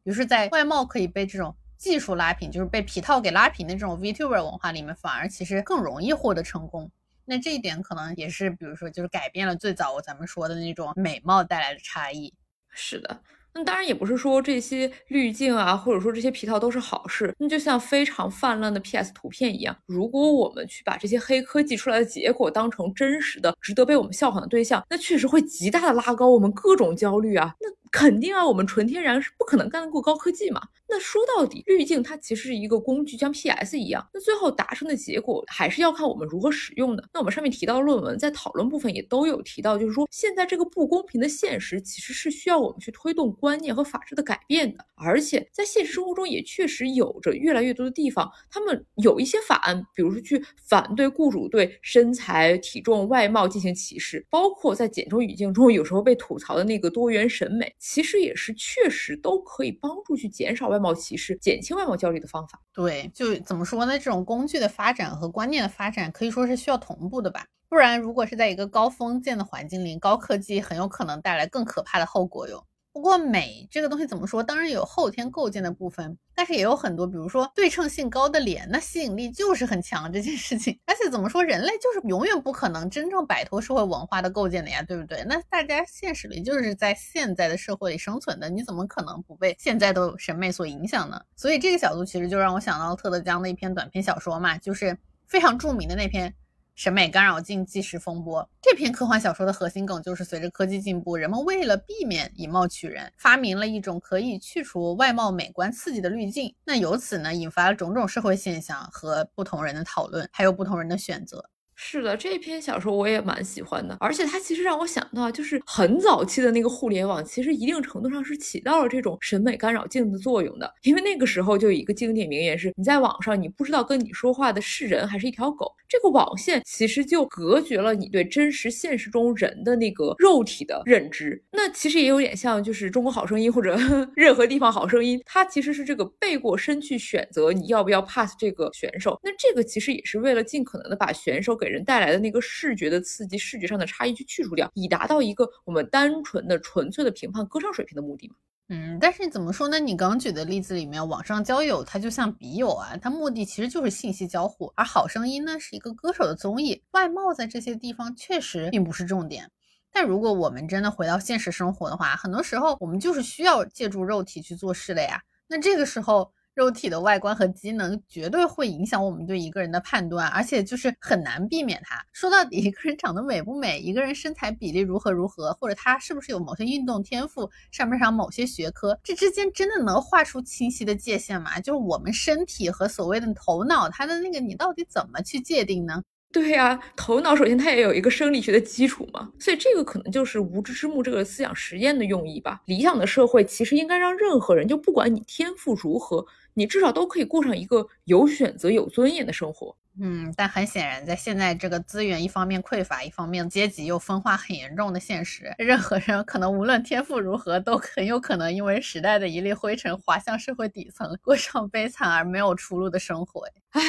[0.03, 6.91] 于是，在外貌可以被这种技术拉平，就是被皮套给拉平的这种 VTuber 文化里面，反而其实更容易获得成功。
[7.23, 12.33] 那这一点可能也是，比如说就是改变了最早咱们说的那种美貌带来的差异。
[12.69, 13.21] 是的。
[13.53, 17.33] 那当然也不是说这些滤镜啊，或者说这些皮套都是好事。
[17.37, 27.55] 那就像非常泛滥的 PS 图片一样，如果我们去把这些黑科技出来的结果当成真实的、值得被我们效仿的对象，那确实会极大的拉高我们各种焦虑啊。
[27.59, 27.67] 那。
[27.91, 30.61] 肯定啊，我们纯天然是不可能干得过高科技嘛。
[30.93, 34.05] 那说到底，滤镜它其实是一个工具，像 PS 一样。
[34.13, 37.09] 那最后达成的结果还是要看我们如何使用的。
[37.13, 44.85] 那我们上面提到的论文在讨论部分也都有提到，就是说现在这个不公平的现实其实是需要我们去推动观念和法治的改变的。
[44.95, 57.73] 而且在现实生活中也确实有着越来越多的地方，他们有一些法案，比如说去反对雇主对身材、体重、外貌进行歧视，包括在简中语境中有时候被吐槽的那个多元审美。
[57.79, 62.59] 其实也是确实都可以帮助去减少外貌歧视、减轻外貌焦虑的方法。
[62.73, 63.93] 对，就怎么说呢？
[63.99, 67.45] 这种工具的发展和观念的发展可以说是需要同步的吧。
[67.69, 72.65] 不然，如果是在一个高封建的环境里，高科技很有可能带来更可怕的后果哟。
[72.93, 74.43] 不过美这个东西怎么说？
[74.43, 80.77] 当然有后天构建的部分，但是也有很多，比如说对称性高的脸，那吸引力就是很强这件事情。
[80.85, 85.23] 而且怎么说，人类就是永远不可能真正摆脱社会文化的构建的呀，对不对？
[85.23, 91.21] 那大家现实里就是在现在的社会里生存的，你怎么可能不被现在的审美所影响呢？
[91.35, 96.33] 所以这个角度其实就让我想到了特德·江的一篇短篇小说嘛，就是非常著名的那篇。
[96.75, 106.55] 审美干扰镜纪实风波这篇科幻小说的核心梗就是，随着科技进步，人们为了避免以貌取人，发明了一种可以去除外貌美观刺激的滤镜。
[106.63, 111.50] 那由此呢，引发了种种社会现象和不同人的讨论，还有不同人的选择。
[111.83, 120.71] 是的，这篇小说我也蛮喜欢的，而且它其实让我想到，就是很早期的那个互联网，其实一定程度上是起到了这种审美干扰镜的作用的。
[120.83, 125.73] 因为那个时候就有一个经典名言是：你在网上，你不知道跟你说话的是人还是一条狗。
[125.89, 131.43] 这个网线其实就隔绝了你对真实现实中人的那个肉体的认知。
[131.51, 133.75] 那其实也有点像，就是《中国好声音》或者
[134.15, 139.19] 任何地方好声音，它其实是这个背过身去选择你要不要 pass 这个选手。
[139.23, 148.35] 那这个其实也是为了尽可能的把选手给人带来的那个视觉的刺激、视觉上的差异去去除掉，以达到一个我们单纯的、纯粹的评判歌唱水平的目的嘛。
[148.69, 149.79] 嗯，但是怎么说呢？
[149.79, 159.49] 你刚举的例子里面，网上交友它就像笔友啊，它目的其实就是信息交互，而好声音呢是一个歌手的综艺，外貌在这些地方确实并不是重点。
[159.91, 165.21] 但如果我们真的回到现实生活的话，很多时候我们就是需要借助肉体去做事的呀。
[165.47, 166.31] 那这个时候。
[166.53, 172.05] 肉体的外观和机能绝对会影响我们对一个人的判断，而且就是很难避免它。
[172.11, 181.59] 说到底，一个人长得美不美，一个人身材比例如何如何，或者他是不是有某些运动天赋，上不上某些学科，这之间真的能画出清晰的界限吗？
[181.59, 186.03] 就是我们身体和所谓的头脑，它的那个你到底怎么去界定呢？
[186.31, 192.61] 对呀，头脑首先它也有一个生理学的基础嘛，所以这个可能就是无知之幕这个思想实验的用意吧。
[192.65, 196.25] 理想的社会其实应该让任何人，就不管你天赋如何。
[196.53, 199.75] 你至少都可以过上一个有选择、有尊严的生活。
[199.99, 213.43] 嗯，但很显然，在现在这个资源一方面匮乏，一方面阶级又分化很严重的现实，任何人可能无论天赋如何，都很有可能因为时代的一粒灰尘滑向社会底层，过上悲惨而没有出路的生活。
[213.71, 213.81] 唉。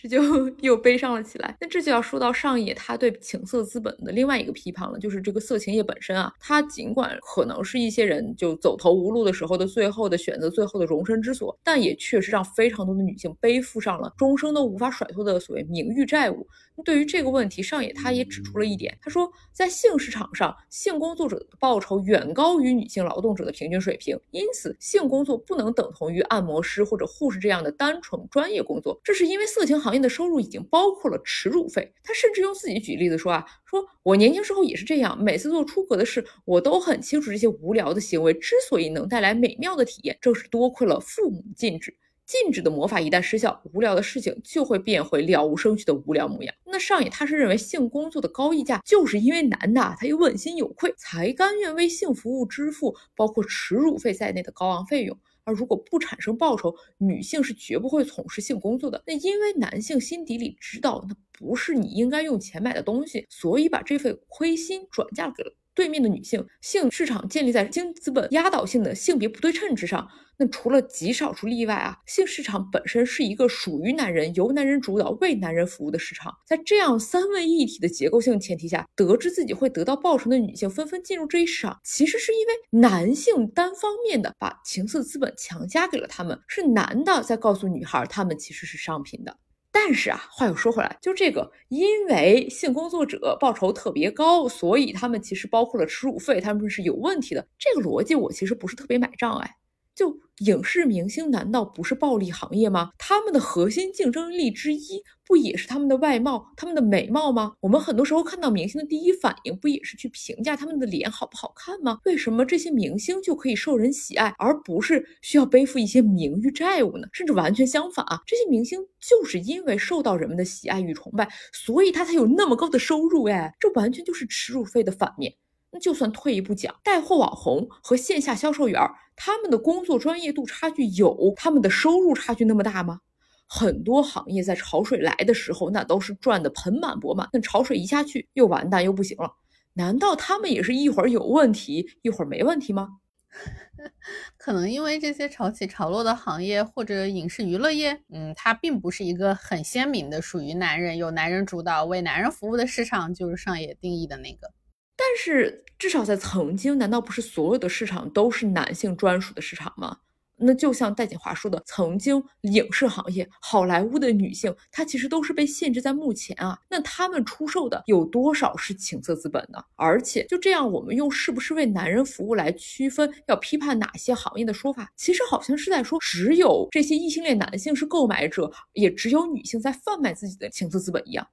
[0.00, 1.56] 这就又悲伤了起来。
[1.60, 16.46] 那这就要说到上野他对情色资本的另外一个批判了，就是这个色情业本身啊，它尽管可能是一些人就走投无路的时候的最后的选择，最后的容身之所，但也确实让非常多的女性背负上了终生都无法甩脱的所谓名誉债务。
[16.84, 29.00] 对于这个问题，上野他也指出了一点，他说，在性市场上，性工作者的报酬远高于女性劳动者的平均水平，因此性工作不能等同于按摩师或者护士这样的单纯专业工作。
[29.02, 31.92] 这是因为色情行业的收入已经包括了耻辱费。
[32.04, 41.92] 他甚至用自己举例子说啊，说我年轻时候也是这样，每次做出格的事，我都很清楚这些无聊的行为之所以能带来美妙的体验，正是多亏了父母禁止。
[42.28, 46.54] 禁止的魔法一旦失效，无聊的事情就会变回了无生趣的无聊模样。
[46.66, 55.18] 那上野他是认为性工作的高溢价，就是因为男的他又问心有愧，才甘愿为性服务支付包括耻辱费在内的高昂费用。
[55.44, 59.02] 而如果不产生报酬，女性是绝不会从事性工作的。
[59.06, 65.54] 那因为男性心底里知道，那不是你应该用钱买的东西，所以把这份亏心转嫁给了。
[65.78, 70.08] 对面的女性性市场建立在经资本压倒性的性别不对称之上。
[70.36, 76.34] 那除了极少数例外啊，性市场本身是一个属于男人、由男人主导、为男人服务的市场。
[76.44, 89.36] 在这样三位一体的结构性前提下，得知自己会得到报酬的女性纷纷进入这一市场，其实是因为男性单方面的把情色资本强加给了他们，是男的在告诉女孩，他们其实是商品的。
[89.80, 97.46] 但是啊，话又说回来，就这个，因为性工作者报酬特别高，所以他们其实包括了耻辱费，他们是有问题的。
[97.56, 99.54] 这个逻辑我其实不是特别买账哎。
[99.98, 102.92] 就影视明星难道不是暴利行业吗？
[102.96, 107.54] 他们的核心竞争力之一不也是他们的外貌、他们的美貌吗？
[107.58, 111.98] 我们很多时候看到明星的第一反应不也是去评价他们的脸好不好看吗？
[112.04, 117.08] 为什么这些明星就可以受人喜爱，而不是需要背负一些名誉债务呢？
[117.12, 125.34] 甚至完全相反啊，这些明星就是因为受到人们的喜爱与崇拜，所以他才有那么高的收入哎，这完全就是耻辱费的反面。
[125.70, 128.80] 那就算退一步讲，带货网红和线下销售员，
[129.16, 133.00] 他们的工作专业度差距有他们的收入差距那么大吗？
[133.46, 139.32] 很多行业在潮水来的时候，那都是赚的盆满钵满，那潮水一下去又完蛋又不行了。
[139.74, 142.88] 难道他们也是一会儿有问题，一会儿没问题吗？
[144.36, 154.50] 可能因为这些潮起潮落的行业或者影视娱乐业，嗯，它并不是一个很鲜明的属于男人、有男人主导、为男人服务的市场，就是上野定义的那个。
[154.98, 159.98] 但是，至少在曾经，难道不是所有的市场都是男性专属的市场吗？
[160.40, 166.56] 那就像戴锦华说的，曾经影视行业、好莱坞的女性，她其实都是被限制在目前啊。
[166.68, 169.60] 那他们出售的有多少是情色资本呢？
[169.76, 181.26] 而且就这样，我们用是不是为男人服务来区分要批判哪些行业的说法，其实好像是在说，只有这些异性恋男性是购买者，也只有女性在贩卖自己的情色资本一样。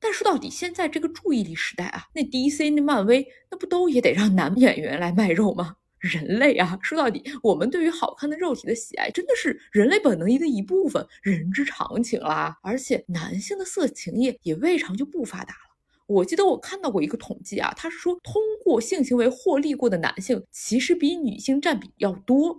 [0.00, 5.76] 但说到底，现在这个注意力时代啊，那 DC 那漫威那不都也得让男演员来卖肉吗？
[5.98, 12.56] 人类啊，说到底，我们对于好看的肉体的喜爱，真的是人类本能的一部分，人之常情啦。
[12.62, 15.76] 而且男性的色情业也未尝就不发达了。
[16.06, 22.56] 我记得我看到过一个统计啊，他是说通过性行为获利过的男性，其实比女性占比要多。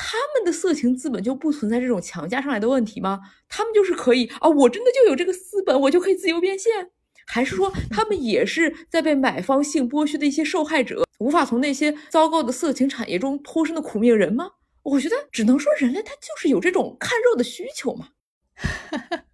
[0.00, 3.20] 那他们的色情资本就不存在这种强加上来的问题吗？
[3.48, 6.90] 他们就是可以啊，我真的就有这个资本，我就可以自由变现？
[7.26, 14.50] 还是说他们也是在被买方性剥削的一些受害者，无法从那些糟糕的色情产业中脱身的苦命人吗？
[14.82, 18.08] 我觉得只能说人类他就是有这种看肉的需求嘛。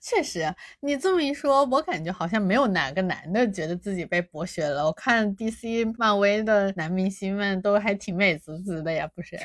[0.00, 4.86] 确实，你这么一说，我感觉好像没有哪个男的觉得自己被剥削了。
[4.86, 9.38] 我看 DC、漫威的男明星们都还挺美滋滋的呀，不是？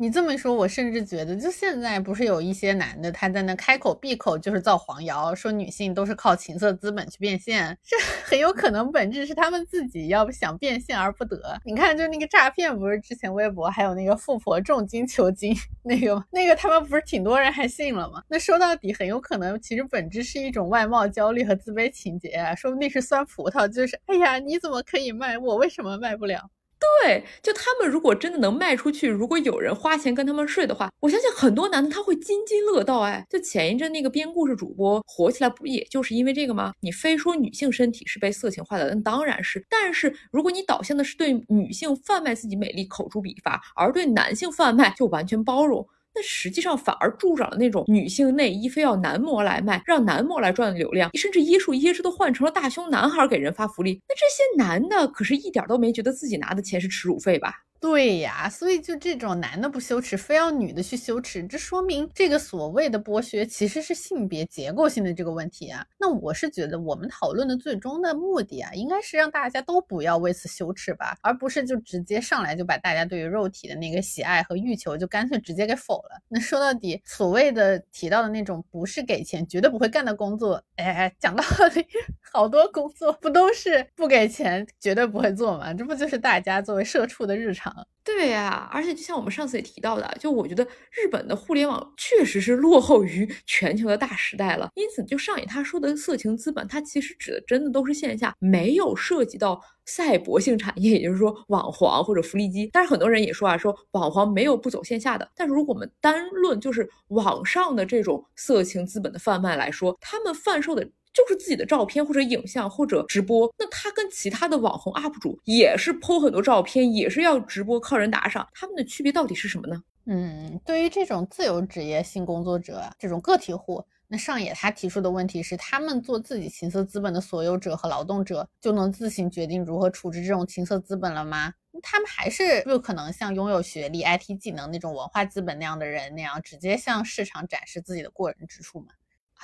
[0.00, 11.60] 你这么说，我甚至觉得，就现在不是有一些男的，他在那开口闭口就是造黄谣，说女性都是靠情色资本去变现，这 很有可能本质是他们自己要想变现而不得。
[11.64, 18.22] 你看，就那个诈骗，不是之前微博还有那个富婆重金求金那个，那个他们不是挺多人还信了吗？
[18.28, 26.48] 那说到底，很有可能其实本质是一种外貌焦虑和自卑情节，说不定是酸葡萄，就是哎呀，你怎么可以卖，我为什么卖不了？
[26.78, 33.00] 对，就他们如果真的能卖出去，如果有人花钱跟他们睡的话，我相信很多男的他会津津乐道。
[33.00, 36.72] 哎，就前一阵那个编故事主播火起来，不也就是因为这个吗？
[36.80, 39.64] 你非说女性身体是被色情化的，那当然是。
[39.68, 45.86] 但是如果你导向的是对女性贩卖自己美丽口诛笔伐，而对男性贩卖就完全包容。
[46.18, 54.02] 那实际上反而助长了那种女性内衣非要男模来卖，让男模来赚流量，甚至椰树椰汁都换成了大胸男孩给人发福利。
[54.08, 57.54] 那这些男的可是一点都没觉得自己拿的钱是耻辱费吧？
[57.80, 65.86] 对呀，所以就这种男的不羞耻，非要女的去羞耻，这说明这个所谓的剥削其实是性别结构性的这个问题啊。
[65.96, 76.20] 那我是觉得我们讨论的最终的目的啊，应该是让大家都不要为此羞耻吧，而不是就直接上来就把大家对于肉体的那个喜爱和欲求就干脆直接给否了。
[76.28, 81.44] 那说到底，所谓的提到的那种不是给钱绝对不会干的工作，哎，讲道
[81.76, 81.86] 理，
[82.32, 85.72] 好多工作不都是不给钱绝对不会做吗？
[85.72, 87.67] 这不就是大家作为社畜的日常？
[88.04, 94.70] 对呀，而且就像我们上次也提到的，就我觉得日本的互联网确实是落后于全球的大时代了。
[94.74, 102.70] 因此，就上野他说的色情资本，它其实指的真的都是线下没有涉及到赛博性产业，也就是说网黄或者福利机。
[102.72, 105.30] 但是很多人也说啊，说网黄没有不走线下的。
[105.36, 110.88] 但是如果我们单论就是网上的这种色情资本的贩卖来说，他们贩售的。
[111.18, 119.82] 就是自己的照片或者影像或者直播，那他跟其他的网红 UP 主也是 po 很多照片，也是要直播靠人打赏，他们的区别到底是什么呢？
[120.06, 131.52] 嗯，对于这种自由职业性工作者，这种个体户，那上野他提出的问题是，他们做自己情色资本的所有者和劳动者，就能自行决定如何处置这种情色资本了吗？
[131.82, 138.86] 他们还是有可能像拥有学历、IT 技能那种文化资本那样的人那样，直接向市场展示自己的过人之处吗？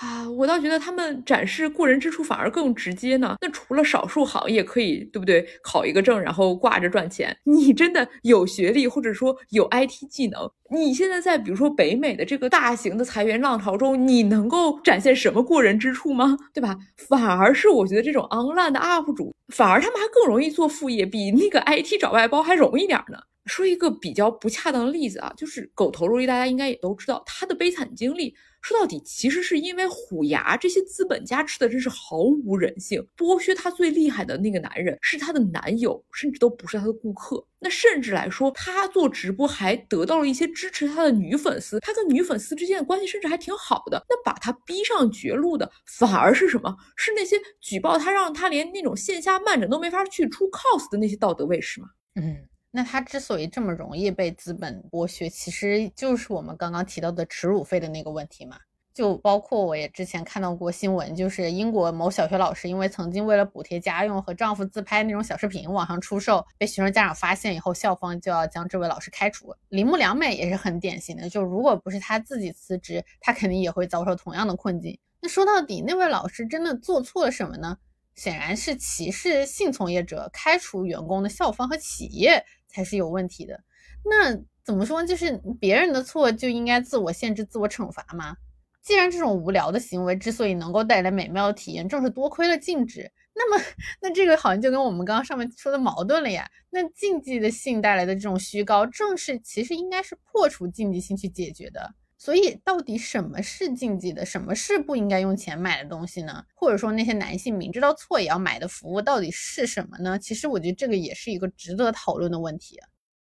[0.01, 3.37] 啊，我倒觉得他们展示过人之处反而更直接呢。
[3.41, 5.47] 那除了少数行业可以，对不对？
[5.63, 16.37] 考一个证，然后挂着赚钱，你真的有学历或者说有 IT 技能，你现在在比如说北美的这个大型的裁员浪潮中，你能够展现什么过人之处吗？
[16.53, 16.77] 对吧？
[16.97, 23.19] 反而是我觉得这种 online 的 UP 主，反而他们还更容易做副业，比那个 IT 找外包还容易点呢。
[23.47, 28.35] 说一个比较不恰当的例子啊，就是狗头肉利，大家应该也都知道他的悲惨经历。
[28.65, 37.47] 说到底，其实是因为虎牙这些资本家吃的真是毫无人性，剥削他最厉害的那个男人是他的男友，甚至都不是他的顾客。
[37.59, 44.03] 那甚至来说，他做直播还得到了一些支持他的女粉丝，他跟女粉丝之间的关系甚至还挺好的。
[44.09, 46.75] 那把他逼上绝路的，反而是什么？
[46.97, 51.89] 是那些举报他，让他连那种线下漫展都没法去出 cos 的那些道德卫士吗？
[52.15, 52.49] 嗯。
[52.77, 58.59] 那他之所以这么容易被资本剥削，其实就是我们刚刚提到的耻辱费的那个问题嘛。
[58.93, 69.55] 就包括我也之前看到过新闻，就是英国某小学老师因为曾经为了补贴家用和丈夫自拍那种小视频网上出售，被学生家长发现以后，校方就要将这位老师开除。
[69.69, 74.99] 铃木良美也是很典型的，就如果不是他自己辞职，他肯定也会遭受同样的困境。
[75.21, 77.79] 那说到底，那位老师真的做错了什么呢？
[78.15, 82.45] 显然是歧视性从业者，开除员工的校方和企业。
[82.75, 83.59] 才是有问题的。
[84.05, 85.03] 那怎么说？
[85.05, 88.37] 就是别人的错就应该自我限制、自我惩罚吗？
[88.83, 93.11] 既然这种无聊的行为之所以能够带来美妙的体验，正是多亏了禁止。
[93.35, 93.65] 那么，
[94.03, 96.47] 那这个好像就跟我们刚刚上面说的矛盾了呀。
[96.71, 101.95] 那禁忌的性带来的这种虚高，正是其实应该是破除禁忌性去解决的。
[102.25, 104.25] 所以，到底什么是禁忌的？
[104.25, 106.43] 什么是不应该用钱买的东西呢？
[106.55, 110.19] 或者说，那些男性明知道错也要买的服务到底是什么呢？
[110.19, 112.81] 其实，我觉得这个也是一个值得讨论的问题。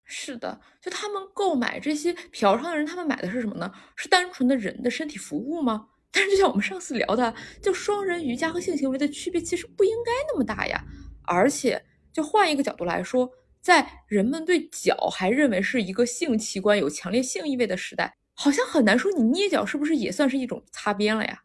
[0.05, 3.72] 是的，就他们购买这些嫖娼的人，他们买的是什么呢？
[3.97, 5.89] 是单纯的人的身体服务吗？
[6.12, 10.80] 但是，就像我们上次聊的，就双人瑜伽和性行为的区别其实不应该那么大呀。
[11.24, 13.28] 而且，就换一个角度来说，
[13.61, 18.16] 在人们对脚还认为是一个性器官、有强烈性意味的时代。
[18.39, 21.43] 好像很难说，你捏脚是不是也算是一种擦边了呀？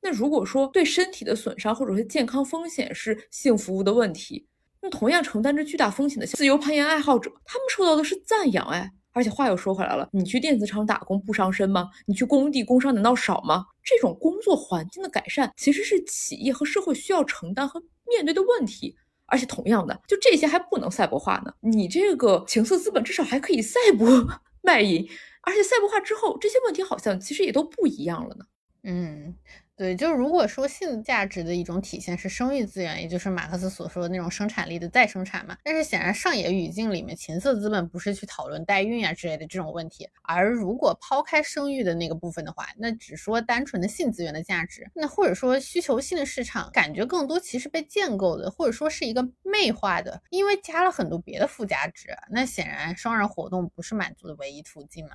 [0.00, 4.46] 那如果说对身体的损伤或者是健康风险是性服务的问题，
[4.80, 8.90] 那同样承担着巨大风险的自由攀岩爱好者，他们受到的是赞扬哎。
[9.12, 11.90] 而且话又说回来了，你去电子厂打工不伤身吗？
[12.06, 13.66] 你去工地工伤难道少吗？
[13.82, 18.96] 这种工作环境的改善其实是企业和社会需要承担和面对的问题。
[19.26, 21.52] 而且同样的，就这些还不能赛博化呢？
[21.60, 24.08] 你这个情色资本至少还可以赛博
[24.62, 25.06] 卖淫。
[25.42, 28.44] 而且赛博化之后，这些问题好像其实也都不一样了呢。
[28.84, 29.36] 嗯。
[29.80, 35.56] 对，就是如果说性价值的一种体现是生育资源，也就是马克思所说的那种生产力的再生产嘛。
[35.64, 52.08] 但是显然上野语境里面，情色资本不是去讨论代孕啊之类的这种问题，而如果抛开生育的那个部分的话，那只说单纯的性资源的价值，那或者说需求性的市场，感觉更多其实被建构的，或者说是一个媚化的，因为加了很多别的附加值。
[52.30, 55.12] 那显然双人活动不是满足的唯一途径嘛。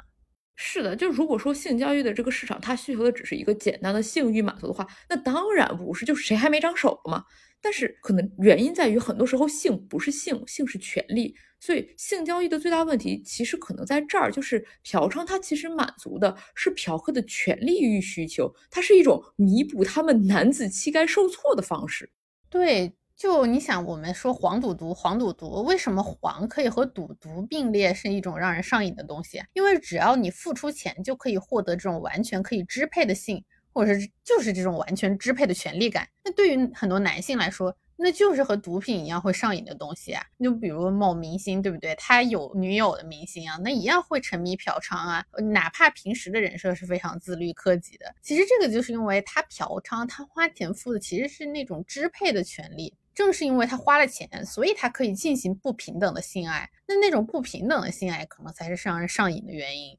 [0.56, 7.24] 是的，就如果说性交易的这个市场，它需求的只是一个简单的性欲满足的话，那当然不是，就是谁还没长手了嘛。
[7.62, 11.36] 但是可能原因在于，很多时候性不是性，性是权利。
[11.60, 22.10] 所以性交易的最大问题，其实可能在这儿，就是嫖娼，它其实满足的是嫖客的权利欲需求，它是一种弥补他们男子气概受挫的方式。
[22.50, 22.94] 对。
[23.18, 29.42] 就你想，我们说黄赌毒，黄赌毒，为什么黄可以和赌毒并列，是一种让人上瘾的东西？
[29.54, 33.42] 因为只要你付出钱，就可以获得这种完全可以支配的性，
[33.72, 36.06] 或者是就是这种完全支配的权利感。
[36.26, 40.22] 那对于很多男性来说，那就是和毒品一样会上瘾的东西啊。
[40.44, 41.96] 就比如某明星，对不对？
[41.96, 45.24] 他有女友的明星啊，那一样会沉迷嫖娼啊。
[45.54, 52.94] 哪怕平时的人设是非常自律克己的，其实这个就是因为他嫖娼，他花钱付的其实是那种支配的权利。
[53.16, 56.70] 正是因为他花了钱，所以他可以进行不平等的性爱。
[56.88, 59.98] 那那种不平等的性爱，可能才是让人上瘾的原因。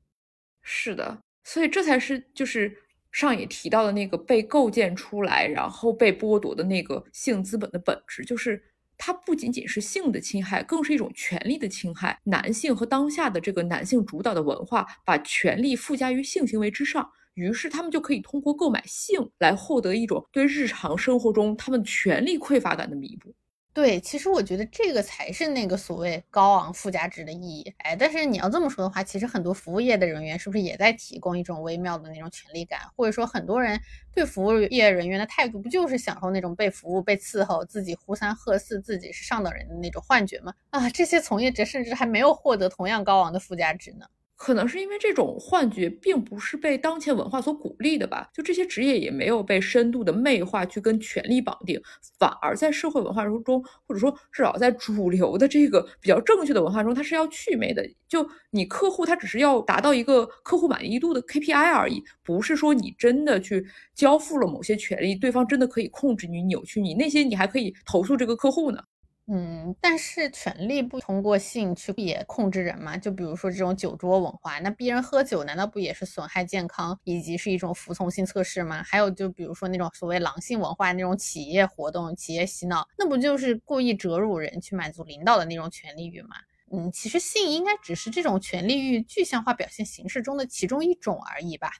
[0.62, 2.76] 是的，所以这才是就是
[3.10, 8.62] 上野提到的那个被构建出来，然后被剥夺的那个性资本的本质，就是
[8.98, 12.18] 它不仅仅是性的侵害，更是一种权利的侵害。
[12.24, 17.10] 男性和当下的这个男性主导的文化，把权力附加于性行为之上。
[17.36, 23.32] 于是他们就可以通过购买性来获得一种对日常生活中他们权力匮乏感的弥补。
[23.74, 27.74] 对，其实我觉得这个才是那个所谓高昂附加值的意义。
[27.76, 32.80] 哎，但是你要这么说的话，其实很多服务业的人员是不是也在提供一种微妙的那种权利感？
[32.96, 33.78] 或者说很多人
[34.14, 40.54] 对服务业人员的态度，不就是享受那种被服务、被伺候，自己呼三喝四，自己是上等人的那种幻觉吗？
[40.70, 44.06] 啊，这些从业者甚至还没有获得同样高昂的附加值呢。
[44.36, 51.80] 可能是因为这种幻觉并不是被当前文化所鼓励的吧，就这些职业也没有被深度的魅化去跟权力绑定，
[52.18, 57.82] 反而在社会文化中，或者说至少在主流的这个比较正确的文化中，它是要祛魅的。
[58.08, 68.80] 就你客户他只是要达到一个客户满意度的 KPI 而已，不是说你真的去交付了某些权利，对方真的可以控制你、扭曲你，那些你还可以投诉这个客户呢。
[69.28, 72.96] 嗯，但是权力不通过性去也控制人嘛？
[72.96, 78.84] 就比如说这种酒桌文化，那逼人喝酒，难道不也是损害健康以及是一种服从性测试吗？
[78.84, 86.36] 还有就比如说那种所谓狼性文化那种企业活动、企业洗脑，那不就是故意折辱人去满足领导的那种权利欲吗？
[86.72, 91.72] 嗯，其实性应该只是这种权利欲具象化表现形式中的其中一种而已吧。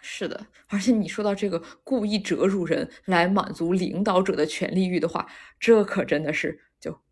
[0.00, 5.26] 是的，而且你说到这个故意折辱人来满足领导者的权利欲的话，
[5.58, 6.60] 这可真的是。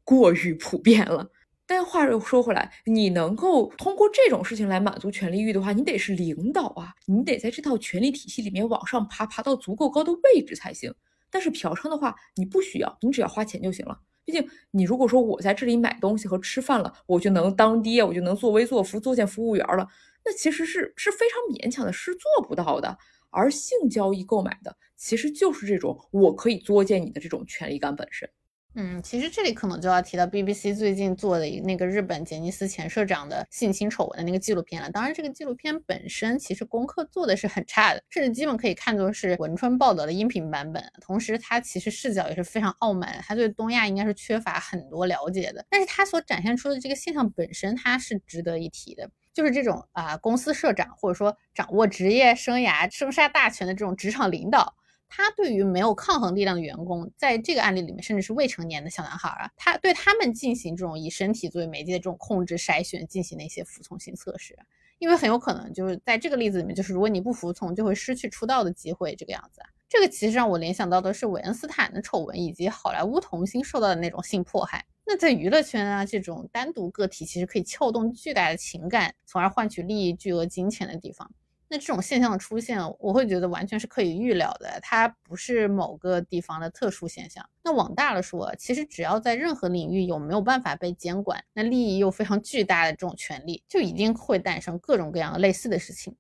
[0.05, 1.29] 过于普遍了。
[1.67, 10.95] 但话又说回来，你能够通过这种事情来满足权力欲的话，你得是领导啊，你得在这套权力体系里面往上爬，爬到足够高的位置才行。
[11.31, 13.99] 但是嫖娼的话，你不需要，你只要花钱就行了。
[14.27, 19.89] 毕竟你如果说我在这里买东西和吃饭了，我就能当爹，我就能作威作福，作践服务员了，
[20.23, 22.97] 那其实是是非常勉强的，是做不到的。
[23.31, 28.29] 而性交易购买的，其实就是这种我可以作践你的这种权利感本身。
[28.77, 34.91] 嗯，其实这里可能就要提到 BBC 最近做的那个日本杰尼斯前社长的性侵丑闻的那个纪录片了。
[34.91, 40.83] 当然，这个纪录片本身其实功课做的是很差的，甚至基本可以看作是文春报道的音频版本。
[41.01, 45.65] 同时，他其实视角也是非常傲慢，他对东亚应该是缺乏很多了解的。
[45.71, 54.75] 但是他所展现出的这个现象本身，它是值得一提的，就是这种啊，公司社长或者说掌握职业生涯生杀大权的这种职场领导。
[55.17, 64.59] 他对于没有抗衡力量的员工，在这个案例里面，甚至是未成年的小男孩啊，他对他们进行这种以身体作为媒介的这种控制筛选，进行了一些服从性测试，
[64.99, 69.63] 因为很有可能就是在这个例子里面，就是如果你不服从，就会失去出道的机会，这个样子。
[69.89, 74.85] 这个其实让我联想到的是韦恩斯坦的丑闻，以及好莱坞童星受到的那种性迫害。
[75.07, 81.31] 那在娱乐圈啊，这种单独个体其实可以撬动巨大的情感，从而换取利益、巨额金钱的地方。
[81.75, 87.45] 那这种现象的出现，我会觉得完全是可以预料的，它不是某个地方的特殊现象。
[87.65, 96.15] 那往大了说，其实只要在任何领域有没有办法被监管，那利益又非常巨大的这种权利，就一定会诞生各种各样类似的事情。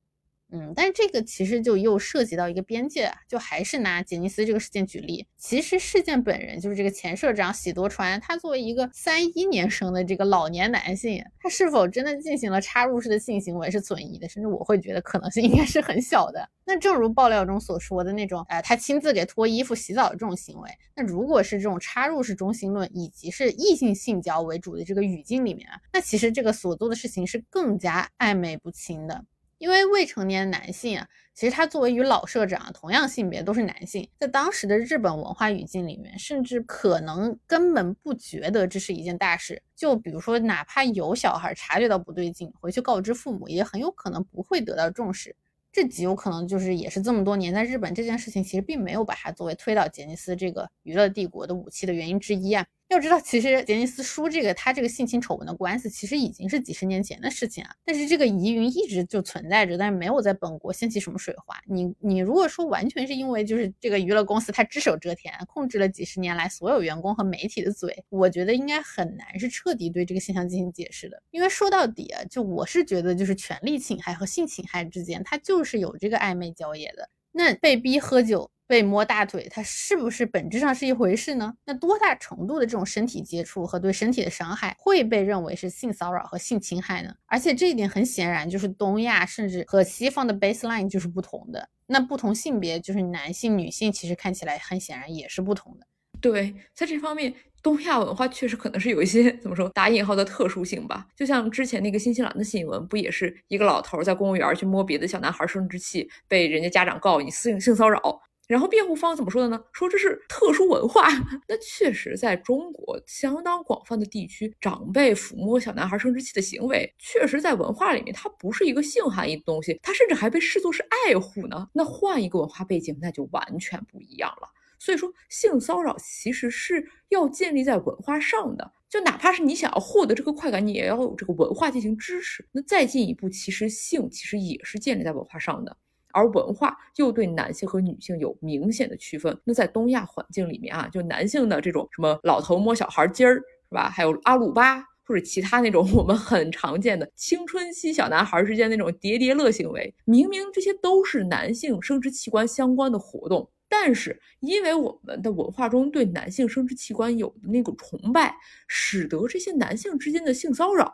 [0.57, 5.26] 嗯，但是这个其实就又涉及到一个边界，就还是拿杰尼斯这个事件举例。
[5.36, 16.48] 其实事件本人就是这个前社长喜多川，他作为一个三一年生的这个老年男性，他是否真的进行了插入式的性行为是存疑的，甚至我会觉得可能性应该是很小的。
[16.64, 29.24] 那正如爆料中所说的那种，呃，他亲自给脱衣服、洗澡的这种行为，那如果是这种插入式中心论以及是异性性交为主的这个语境里面啊，那其实这个所做的事情是更加暧昧不清的。
[29.64, 39.62] 因为未成年男性啊，其实他作为与老社长同样性别都是男性，在当时的日本文化语境里面，甚至可能根本不觉得这是一件大事。
[39.74, 45.34] 就比如说，哪怕有小孩察觉到不对劲，回去告知父母，也很有可能不会得到重视。
[45.72, 52.66] 这极有可能就是也是这么多年在日本这件事情，其实并没有把它作为推倒杰尼斯这个娱乐帝国的武器的原因之一啊。
[52.89, 57.70] 要知道，其实杰尼斯叔这个他这个性侵丑闻的官司，其实已经是几十年前的事情啊。
[57.85, 61.57] 但是这个疑云一直就存在着，但是没有在本国掀起什么水花。
[61.66, 71.20] 你你如果说完全是因为就是这个娱乐公司它只手遮天，控制了几十年来所有员工和媒体的嘴，我觉得应该很难是彻底对这个现象进行解释的。
[71.30, 77.09] 因为说到底啊，就我是觉得就是权力侵害和性侵害之间，它就是有这个暧昧交易的。
[77.32, 78.51] 那被逼喝酒。
[78.66, 81.54] 被摸大腿，它是不是本质上是一回事呢？
[81.64, 87.14] 那多大程度的这种身体接触和对身体的伤害会被认为是性骚扰和性侵害呢？
[87.26, 91.68] 而且这一点很显然就是东亚甚至和西方的 baseline 就是不同的。
[91.86, 95.86] 那不同性别就是男性、女性，其实看起来很显然也是不同的。
[96.20, 101.06] 对，在这方面，东亚文化确实可能是有一些怎么说打引号的特殊性吧。
[101.14, 108.22] 就像之前那个新西兰的新闻，不也是一个老头在公务员去摸别的小男孩生殖器，被人家家长告你性性骚扰。
[108.47, 109.59] 然后辩护方怎么说的呢？
[109.72, 111.09] 说这是特殊文化。
[111.49, 121.68] 那确实，在中国相当广泛的地区，长辈抚摸小男孩生殖器的行为，确实在文化里面，它不是一个性含义的东西，它甚至还被视作是爱护呢。
[121.72, 124.49] 那换一个文化背景，那就完全不一样了。
[124.78, 132.47] 所以说，性骚扰其实是要建立在文化上的，就哪怕是你想要获得这个快感，你也要有这个文化进行支持。
[132.53, 135.74] 那再进一步，其实性其实也是建立在文化上的。
[136.14, 139.36] 而文化又对男性和女性有明显的区分。
[139.44, 143.90] 那在东亚环境里面啊，就男性的这种什么老头摸小孩尖儿是吧？
[143.90, 153.50] 还有阿鲁巴，或者其他那种 我们很常见的青春期小男孩之间那种叠叠乐行为，明明这些都是男性生殖器官相关的活动。
[153.66, 158.32] 但是，因为我们的文化中对男性生殖器官有的那个崇拜，
[158.68, 160.92] 使得这些男性之间的性骚扰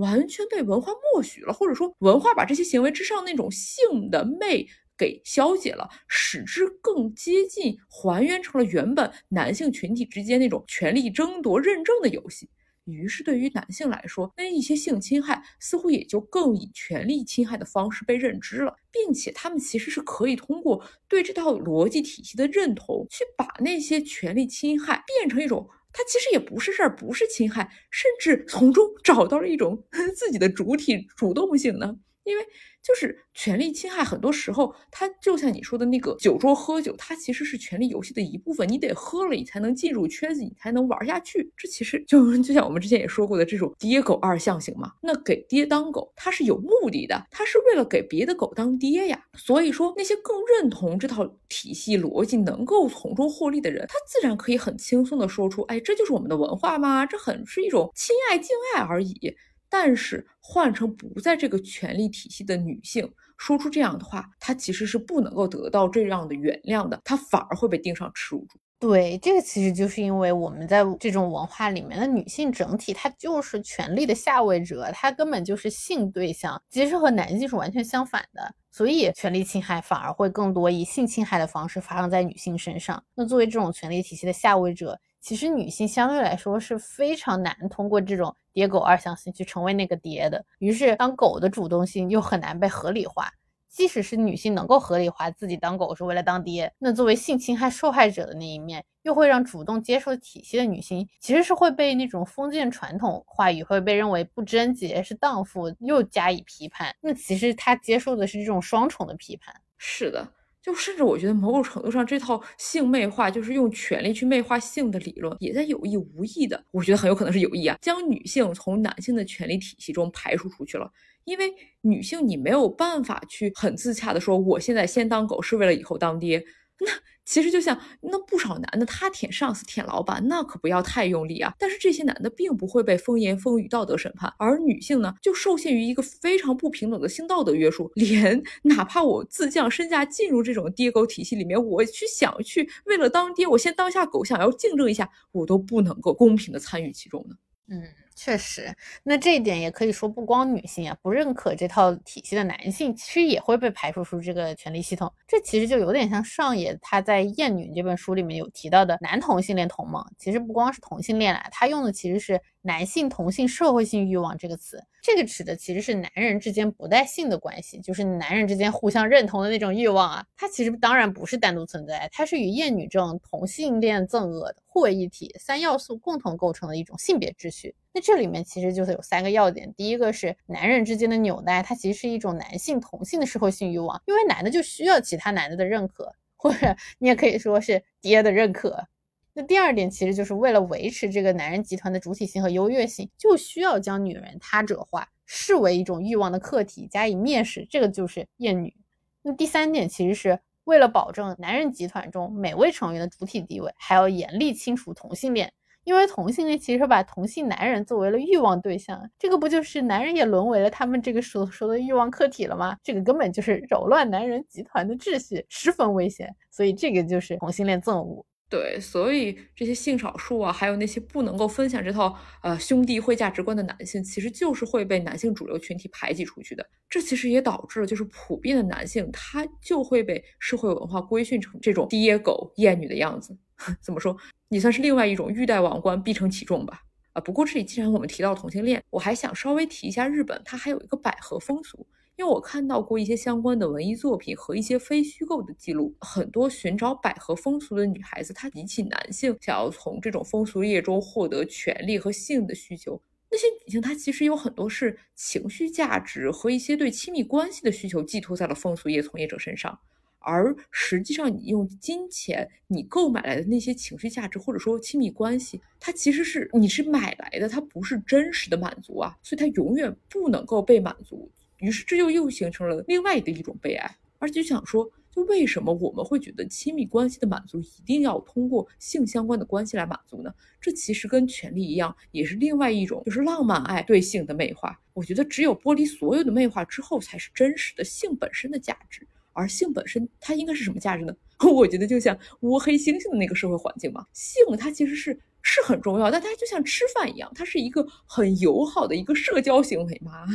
[0.00, 4.66] 完全被文化默许了，或者说文化把这些行为之上那种性的魅
[4.98, 12.48] 给消解了，使之更接近，还原成了原本男性群体之间那种权力争夺认证的游戏。
[12.84, 29.84] 于是，对于男性来说，那一些性侵害似乎也就更以权力侵害的方式被认知了，并且他们其实是可以通过对这套逻辑体系的认同，去把那些权力侵害变成一种，他其实也不是事儿，不是侵害，甚至从中找到了一种
[30.14, 31.96] 自己的主体主动性呢？
[32.24, 32.46] 因为。
[32.82, 38.66] 就是权力侵害，很多时候它就像你说的那个酒桌喝酒，它其实是权力游戏的一部分。
[38.66, 41.52] 你得喝了，你才能进入圈子，你才能玩下去。
[41.58, 44.90] 这其实就就像我们之前也说过的这种爹狗二象性嘛。
[45.02, 49.22] 那给爹当狗，它是有目的的，它是为了给别的狗当爹呀。
[49.36, 57.04] 所以说，那些更认同这套体系逻辑，能够从中获利的人，他自然可以很轻松的说出：“哎，这就是我们的文化吗？
[57.04, 59.36] 这很是一种亲爱敬爱而已。”
[59.70, 63.08] 但是换成不在这个权力体系的女性
[63.38, 68.58] 说出这样的话，她其实是不能够得到这样的原谅的，她反而会被盯上耻辱柱。
[68.80, 83.02] 对，这个其实就是因为我们在这种文化里面的女性整体，她就是权力的下位者，她根本就是性对象，其实和男性是完全相反的，所以权力侵害反而会更多以性侵害的方式发生在女性身上。
[83.14, 90.44] 那作为这种权力体系的下位者，其实女性相对来说是非常难通过这种爹狗二象性去成为那个爹的。
[90.58, 93.32] 于是，当狗的主动性又很难被合理化。
[93.68, 106.92] 即使是女性能够合理化自己当狗是为了当爹，那作为性侵害受害者的那一面，又会让主动接受体系的女性其实是会被那种封建传统话语会被认为不贞洁是荡妇，又加以批判。
[107.00, 109.54] 那其实她接受的是这种双重的批判。
[109.78, 110.26] 是的。
[110.70, 120.88] 就甚至我觉得某种程度上，这套性魅化就是用权力去魅化性的理论，也在有意无意的，我觉得很有可能是有意啊，将女性从男性的权力体系中排除出去了。
[121.24, 126.40] 因为女性你没有办法去很自洽的说，我现在先当狗是为了以后当爹。
[126.78, 126.86] 那
[127.30, 131.54] 其实就像那不少男的，他舔上司、舔老板，那可不要太用力啊。
[131.60, 147.36] 但是这些男的并不会被风言风语、道德审判，而女性呢，就受限于一个非常不平等的性道德约束，连哪怕我自降身价进入这种爹狗体系里面，我去想去为了当爹，我先当下狗，想要竞争一下，我都不能够公平的参与其中呢。
[147.68, 147.80] 嗯。
[148.22, 148.70] 确实，
[149.02, 155.10] 那这一点也可以说，不光女性啊，不认可这套体系的男性，其实也会被排除出这个权力系统。
[155.26, 160.04] 这其实就有点像上野他在《厌女》这本书里面有提到的男同性恋同盟。
[160.18, 164.82] 其实不光是同性恋啊，他用的其实是男性同性社会性欲望这个词。
[165.02, 170.26] 这个指的其实是男人之间不带性的关系，就是男人之间互相认同的那种欲望啊。
[170.36, 177.74] 它其实当然不是单独存在，它是与厌女症同性恋憎恶互为一体，三要素共同构成的一种性别秩序。
[177.92, 188.86] 那这里面其实就是有三个要点，第一个是男人之间的纽带，它其实是一种男性同性的社会性欲望，因为男的就需要其他男的的认可，或者你也可以说是爹的认可。
[189.32, 198.74] 那第二点其实就是为了维持这个男人集团的主体性和优越性，就需要将女人他者化，视为一种欲望的客体，加以蔑视，这个就是厌女。
[199.22, 205.52] 那第三点其实是为了保证男人集团中每位成员的主体地位，还要严厉清除同性恋。
[205.84, 212.76] 因为同性恋其实把同性男人作为了欲望对象，这个不就是男人也沦为了他们这个所说的欲望客体了吗？
[212.82, 216.34] 这个根本就是扰乱男人集团的秩序，十分危险。
[216.50, 218.24] 所以这个就是同性恋憎恶。
[218.50, 226.66] 对，所以这些性少数啊，还有那些不能够分享这套呃兄弟会价值观的男性，其实就是会被男性主流群体排挤出去的。
[226.88, 233.38] 这其实也导致了，就是普遍的男性他就会被社会文化规训成这种爹狗厌女的样子。
[233.80, 234.16] 怎么说？
[234.48, 236.82] 你算是另外一种欲戴王冠必承其重吧。
[237.12, 241.86] 啊，不过这里既然我们提到同性恋，我还想稍微提一下日本，它还有一个百合风俗。
[242.20, 253.00] 因为我看到过一些相关的文艺作品和一些非虚构的记录，很多寻找百合风俗的女孩子，她比起男性想要从这种风俗业中获得权利和性的需求，
[253.30, 259.78] 那些女性她其实有很多是情绪价值和一些对亲密关系的需求寄托在了风俗业从业者身上，
[260.18, 271.26] 而实际上你用金钱你购买来的那些情绪价值或者说亲密关系，它其实是你是买来的，它不是真实的满足啊，所以它永远不能够被满足。
[271.60, 280.32] 于是这就又形成了另外的一种悲哀，而且就想说，就为什么我们会觉得亲密关系的满足一定要通过性相关的关系来满足呢？
[280.60, 284.78] 这其实跟权力一样，也是另外一种就是浪漫爱对性的美化。
[284.94, 289.06] 我觉得只有剥离所有的魅化之后，才是真实的性本身的价值。
[289.32, 291.14] 而性本身它应该是什么价值呢？
[291.54, 300.26] 我觉得就像乌黑猩猩的那个社会环境嘛，性它其实是是很重要，但它就像吃饭一样，它是一个很友好的一个社交行为嘛。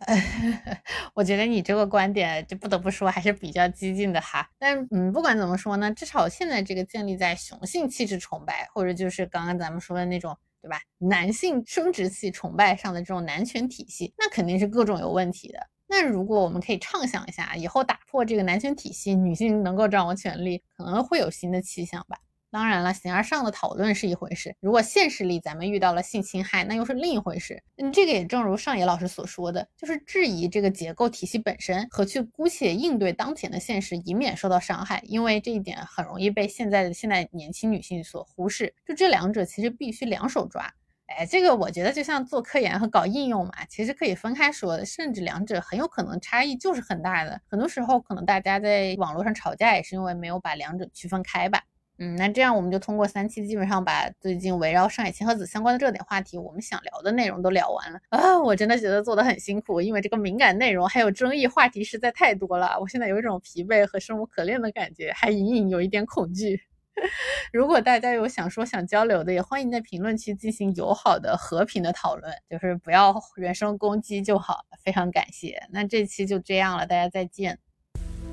[1.14, 4.48] 我觉得你这个观点，就不得不说还是比较激进的哈。
[4.58, 10.80] 但嗯，不管怎么说呢，至少现在这个建立在雄性气质崇拜，或者就是刚刚咱们说的那种，对吧？
[10.98, 15.58] 男性生殖器崇拜上的这种男权体系，那肯定是各种有问题的。
[15.88, 22.18] 那如果我们可以畅想一下，以后打破这个男权体系，女性能够掌握权力，可能会有新的气象吧。
[22.50, 27.62] 当然了，形而上的讨论是一回事，如果现实里咱们遇到了性侵害，那又是另一回事。
[27.76, 38.74] 嗯，这个也正如上野老师所说的，就是质疑这个结构体系本身和去姑且应对当前的现实，以免受到伤害，因为这一点很容易被现在的现代年轻女性所忽视。
[38.86, 40.72] 就这两者其实必须两手抓。
[41.06, 47.40] 哎，这个我觉得就像做科研和搞应用嘛，其实可以分开说的，甚至两者很有可能差异就是很大的。
[47.50, 51.62] 很多时候可能大家在网络上吵架也是因为没有把两者区分开吧。
[52.00, 58.38] 嗯，那这样我们就通过三期，基本上把最近围绕上海千鹤子相关的热点话题，我们想聊的内容都聊完了啊！
[58.38, 66.60] 我真的觉得做的很辛苦，因为这个敏感内容还有争议话题实在太多了，我现在有一种疲惫和生无可恋的感觉，还隐隐有一点恐惧。
[67.52, 74.64] 如果大家有想说想交流的，也欢迎在评论区进行友好的和平的讨论，就是不要人身攻击就好。
[74.84, 77.58] 非常感谢，那这期就这样了，大家再见，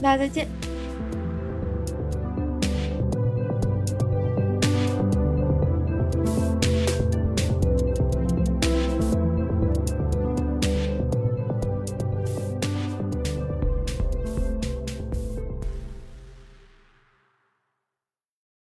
[0.02, 0.85] 大家再见。